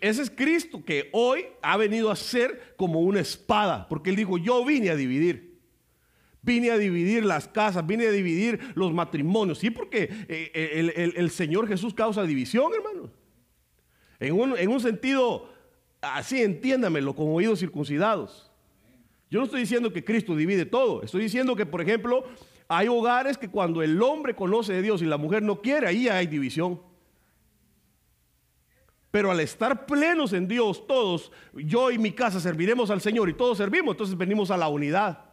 ese 0.00 0.22
es 0.22 0.30
Cristo 0.30 0.84
que 0.84 1.08
hoy 1.12 1.46
ha 1.62 1.76
venido 1.76 2.10
a 2.10 2.16
ser 2.16 2.74
como 2.76 3.00
una 3.00 3.20
espada, 3.20 3.86
porque 3.88 4.10
Él 4.10 4.16
dijo, 4.16 4.38
yo 4.38 4.64
vine 4.64 4.90
a 4.90 4.96
dividir. 4.96 5.48
Vine 6.42 6.70
a 6.70 6.78
dividir 6.78 7.24
las 7.24 7.46
casas, 7.46 7.86
vine 7.86 8.06
a 8.06 8.10
dividir 8.10 8.72
los 8.74 8.92
matrimonios. 8.92 9.58
Sí, 9.58 9.70
porque 9.70 10.04
eh, 10.28 10.50
eh, 10.54 11.12
el, 11.16 11.30
Señor 11.30 11.68
Jesús 11.68 11.94
causa 11.94 12.22
división, 12.22 12.72
hermano. 12.74 13.10
En 14.18 14.34
un, 14.34 14.56
en 14.56 14.68
un 14.70 14.80
sentido, 14.80 15.48
así 16.00 16.42
entiéndamelo, 16.42 17.14
con 17.14 17.28
oídos 17.28 17.60
circuncidados. 17.60 18.50
Yo 19.30 19.40
no 19.40 19.44
estoy 19.44 19.60
diciendo 19.60 19.92
que 19.92 20.04
Cristo 20.04 20.34
divide 20.34 20.64
todo. 20.64 21.02
Estoy 21.02 21.22
diciendo 21.22 21.54
que, 21.54 21.66
por 21.66 21.82
ejemplo, 21.82 22.24
hay 22.66 22.88
hogares 22.88 23.36
que 23.36 23.48
cuando 23.48 23.82
el 23.82 24.00
hombre 24.00 24.34
conoce 24.34 24.72
de 24.72 24.82
Dios 24.82 25.02
y 25.02 25.04
la 25.04 25.18
mujer 25.18 25.42
no 25.42 25.60
quiere, 25.60 25.86
ahí 25.86 26.08
hay 26.08 26.26
división. 26.26 26.80
Pero 29.10 29.30
al 29.30 29.40
estar 29.40 29.86
plenos 29.86 30.32
en 30.32 30.46
Dios, 30.46 30.86
todos, 30.86 31.32
yo 31.54 31.90
y 31.90 31.98
mi 31.98 32.12
casa 32.12 32.40
serviremos 32.40 32.90
al 32.90 33.00
Señor 33.00 33.28
y 33.28 33.34
todos 33.34 33.56
servimos, 33.56 33.94
entonces 33.94 34.16
venimos 34.16 34.50
a 34.50 34.56
la 34.56 34.68
unidad. 34.68 35.28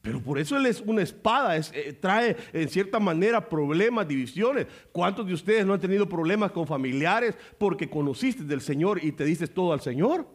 Pero 0.00 0.22
por 0.22 0.38
eso 0.38 0.56
Él 0.56 0.66
es 0.66 0.80
una 0.80 1.02
espada, 1.02 1.56
eh, 1.56 1.92
trae 1.92 2.36
en 2.52 2.68
cierta 2.68 2.98
manera 2.98 3.48
problemas, 3.48 4.08
divisiones. 4.08 4.66
¿Cuántos 4.90 5.26
de 5.26 5.34
ustedes 5.34 5.66
no 5.66 5.74
han 5.74 5.80
tenido 5.80 6.08
problemas 6.08 6.50
con 6.50 6.66
familiares 6.66 7.36
porque 7.58 7.90
conociste 7.90 8.42
del 8.44 8.60
Señor 8.60 9.04
y 9.04 9.12
te 9.12 9.24
dices 9.24 9.52
todo 9.52 9.72
al 9.72 9.80
Señor? 9.80 10.26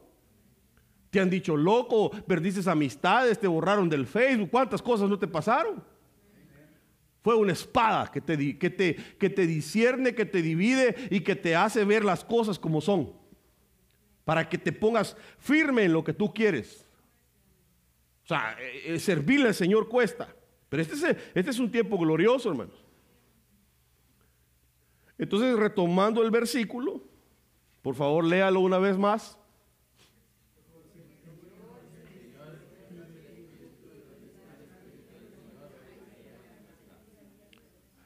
Te 1.10 1.20
han 1.20 1.30
dicho 1.30 1.58
loco, 1.58 2.12
perdiste 2.28 2.70
amistades, 2.70 3.40
te 3.40 3.48
borraron 3.48 3.90
del 3.90 4.06
Facebook, 4.06 4.50
¿cuántas 4.52 4.82
cosas 4.82 5.10
no 5.10 5.18
te 5.18 5.28
pasaron? 5.28 5.84
Fue 7.24 7.36
una 7.36 7.54
espada 7.54 8.12
que 8.12 8.20
te, 8.20 8.60
que, 8.60 8.70
te, 8.70 8.96
que 8.96 9.30
te 9.30 9.48
discierne, 9.48 10.14
que 10.14 10.26
te 10.26 10.42
divide 10.42 10.96
y 11.10 11.22
que 11.22 11.38
te 11.38 11.56
hace 11.56 11.86
ver 11.86 12.04
las 12.04 12.26
cosas 12.26 12.60
como 12.60 12.82
son. 12.82 13.14
Para 14.26 14.50
que 14.50 14.58
te 14.58 14.74
pongas 14.74 15.16
firme 15.40 15.84
en 15.86 15.94
lo 15.94 16.04
que 16.04 16.12
tú 16.12 16.34
quieres. 16.34 16.86
O 18.26 18.28
sea, 18.28 18.58
eh, 18.60 18.96
eh, 18.96 19.00
servirle 19.00 19.48
al 19.48 19.56
Señor 19.56 19.88
cuesta. 19.88 20.36
Pero 20.68 20.82
este 20.82 20.96
es, 20.96 21.18
este 21.34 21.52
es 21.52 21.60
un 21.60 21.72
tiempo 21.72 21.98
glorioso, 21.98 22.50
hermanos. 22.50 22.84
Entonces, 25.18 25.56
retomando 25.56 26.24
el 26.24 26.32
versículo, 26.32 27.04
por 27.82 27.96
favor, 27.96 28.26
léalo 28.26 28.60
una 28.60 28.80
vez 28.80 28.98
más. 28.98 29.38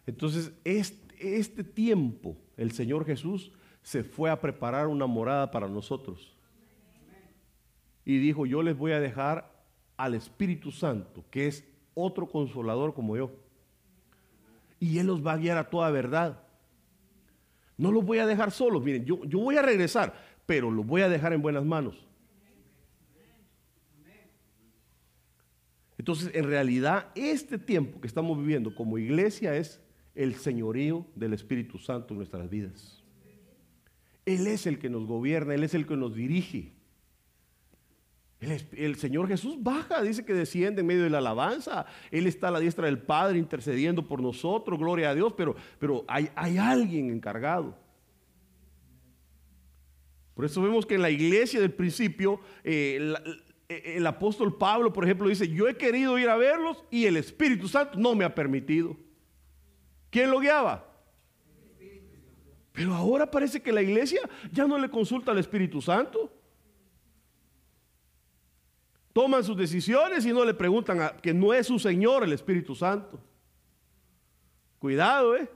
Entonces, 0.08 0.54
este, 0.64 1.38
este, 1.38 1.64
tiempo, 1.64 2.38
el 2.56 2.72
Señor 2.72 3.06
Jesús 3.06 3.52
se 3.84 4.04
fue 4.04 4.30
a 4.30 4.40
preparar 4.40 4.88
una 4.88 5.06
morada 5.06 5.52
para 5.52 5.68
nosotros. 5.68 6.34
Y 8.06 8.18
dijo, 8.20 8.46
yo 8.46 8.64
les 8.64 8.78
voy 8.78 8.94
a 8.94 9.02
dejar 9.02 9.52
al 9.98 10.16
Espíritu 10.16 10.72
Santo, 10.72 11.26
que 11.30 11.48
es 11.48 11.68
otro 11.94 12.28
consolador 12.28 12.94
como 12.94 13.18
yo. 13.18 13.32
Y 14.80 14.98
Él 14.98 15.08
los 15.08 15.26
va 15.26 15.34
a 15.34 15.38
guiar 15.38 15.58
a 15.58 15.70
toda 15.70 15.92
verdad. 15.92 16.42
No 17.76 17.92
los 17.92 18.06
voy 18.06 18.20
a 18.20 18.26
dejar 18.26 18.52
solos. 18.52 18.82
Miren, 18.82 19.04
yo, 19.04 19.26
yo 19.26 19.40
voy 19.40 19.58
a 19.58 19.62
regresar, 19.62 20.16
pero 20.46 20.72
los 20.72 20.86
voy 20.86 21.02
a 21.02 21.10
dejar 21.10 21.34
en 21.34 21.42
buenas 21.42 21.66
manos. 21.66 22.08
Entonces, 25.98 26.32
en 26.34 26.46
realidad, 26.46 27.08
este 27.16 27.58
tiempo 27.58 28.00
que 28.00 28.08
estamos 28.08 28.38
viviendo 28.38 28.74
como 28.74 28.98
iglesia 28.98 29.56
es 29.56 29.82
el 30.18 30.34
señorío 30.36 31.06
del 31.16 31.34
Espíritu 31.34 31.78
Santo 31.78 32.14
en 32.14 32.18
nuestras 32.18 32.50
vidas. 32.50 33.04
Él 34.26 34.48
es 34.48 34.66
el 34.66 34.80
que 34.80 34.90
nos 34.90 35.06
gobierna, 35.06 35.54
Él 35.54 35.64
es 35.64 35.76
el 35.76 35.86
que 35.86 35.96
nos 35.96 36.16
dirige. 36.16 36.74
El, 38.40 38.96
Señor 38.96 39.28
Jesús 39.28 39.58
baja, 39.60 40.02
dice 40.02 40.26
que 40.26 40.34
desciende 40.34 40.82
en 40.82 40.88
medio 40.88 41.04
de 41.04 41.10
la 41.12 41.20
alabanza. 41.20 41.86
Él 42.12 42.28
está 42.28 42.50
a 42.50 42.52
la 42.52 42.60
diestra 42.60 42.88
del 42.88 43.00
Padre 43.00 43.38
intercediendo 43.38 44.08
por 44.08 44.22
nosotros, 44.22 44.78
gloria 44.78 45.12
a 45.12 45.16
Dios, 45.16 45.34
pero, 45.38 45.56
pero 45.80 46.04
hay, 46.08 46.30
hay 46.36 46.58
alguien 46.58 47.12
encargado. 47.12 47.78
Por 50.34 50.46
eso 50.46 50.62
vemos 50.62 50.86
que 50.86 50.96
en 50.96 51.02
la 51.04 51.10
iglesia 51.10 51.60
del 51.60 51.74
principio, 51.74 52.40
eh, 52.64 53.14
el 53.70 54.06
apóstol 54.06 54.58
Pablo, 54.58 54.94
por 54.94 55.04
ejemplo, 55.04 55.30
dice, 55.30 55.48
yo 55.48 55.68
he 55.68 55.78
querido 55.78 56.18
ir 56.20 56.30
a 56.30 56.38
verlos 56.38 56.84
y 56.92 57.06
el 57.06 57.18
Espíritu 57.18 57.68
Santo 57.68 57.98
no 58.00 58.14
me 58.14 58.26
ha 58.26 58.36
permitido. 58.36 58.98
¿Quién 60.10 60.32
lo 60.32 60.40
guiaba? 60.40 60.86
Pero 62.72 62.94
ahora 62.94 63.30
parece 63.30 63.62
que 63.62 63.72
la 63.72 63.82
iglesia 63.82 64.22
ya 64.52 64.68
no 64.68 64.78
le 64.78 64.90
consulta 64.90 65.32
al 65.32 65.40
Espíritu 65.40 65.82
Santo. 65.82 66.32
Toman 69.14 69.44
sus 69.44 69.58
decisiones 69.58 70.26
y 70.28 70.32
no 70.32 70.46
le 70.46 70.54
preguntan 70.54 71.02
a, 71.02 71.18
que 71.18 71.34
no 71.34 71.54
es 71.54 71.66
su 71.66 71.80
Señor 71.80 72.24
el 72.24 72.34
Espíritu 72.34 72.76
Santo. 72.76 73.20
Cuidado, 74.78 75.36
¿eh? 75.36 75.50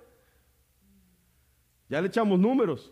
Ya 1.88 2.02
le 2.02 2.08
echamos 2.08 2.40
números. 2.40 2.92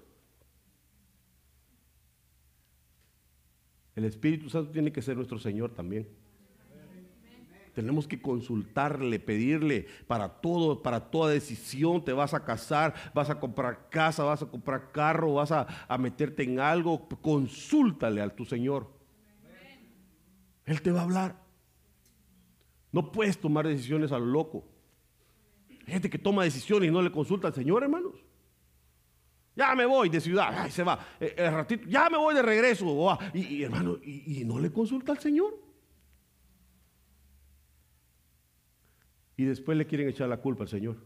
El 3.96 4.06
Espíritu 4.06 4.48
Santo 4.48 4.72
tiene 4.72 4.92
que 4.92 5.02
ser 5.02 5.16
nuestro 5.16 5.40
Señor 5.40 5.74
también. 5.74 6.08
Tenemos 7.80 8.10
que 8.10 8.22
consultarle, 8.22 9.22
pedirle 9.22 9.88
para 10.06 10.28
todo, 10.28 10.84
para 10.84 11.10
toda 11.10 11.32
decisión. 11.32 12.04
Te 12.04 12.12
vas 12.12 12.34
a 12.34 12.44
casar, 12.44 12.94
vas 13.14 13.30
a 13.30 13.40
comprar 13.40 13.88
casa, 13.90 14.26
vas 14.26 14.42
a 14.42 14.48
comprar 14.48 14.92
carro, 14.92 15.36
vas 15.36 15.54
a, 15.54 15.66
meterte 15.98 16.44
en 16.44 16.60
algo. 16.60 17.08
Consúltale 17.22 18.22
a 18.22 18.36
tu 18.36 18.44
Señor. 18.44 18.92
Él 20.66 20.82
te 20.82 20.92
va 20.92 21.00
a 21.00 21.04
hablar. 21.04 21.42
No 22.92 23.14
puedes 23.14 23.40
tomar 23.40 23.66
decisiones 23.66 24.12
a 24.12 24.20
lo 24.20 24.26
loco. 24.26 24.66
Hay 25.70 25.94
gente 25.94 26.10
que 26.10 26.20
toma 26.20 26.44
decisiones 26.44 26.90
y 26.90 26.92
no 26.92 27.02
le 27.02 27.14
consulta 27.14 27.48
al 27.48 27.54
Señor, 27.54 27.84
hermanos. 27.84 28.16
Ya 29.56 29.74
me 29.74 29.86
voy 29.86 30.10
de 30.10 30.20
ciudad, 30.20 30.54
Ay, 30.54 30.70
se 30.70 30.84
va. 30.84 31.00
Eh, 31.18 31.34
el 31.38 31.54
ratito, 31.54 31.88
ya 31.88 32.10
me 32.10 32.18
voy 32.18 32.36
de 32.36 32.42
regreso. 32.42 33.18
Y, 33.34 33.64
hermano, 33.64 34.00
y, 34.04 34.44
no 34.44 34.60
le 34.60 34.70
consulta 34.70 35.14
al 35.14 35.20
Señor. 35.20 35.69
Y 39.40 39.46
después 39.46 39.78
le 39.78 39.88
quieren 39.88 40.10
echar 40.10 40.28
la 40.28 40.42
culpa 40.42 40.64
al 40.64 40.68
Señor. 40.68 40.98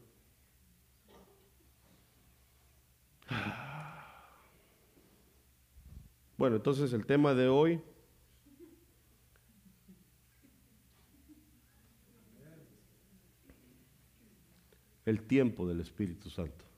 Bueno, 6.35 6.55
entonces 6.55 6.91
el 6.93 7.05
tema 7.05 7.35
de 7.35 7.47
hoy 7.47 7.79
el 15.05 15.21
tiempo 15.21 15.67
del 15.67 15.79
Espíritu 15.79 16.31
Santo. 16.31 16.72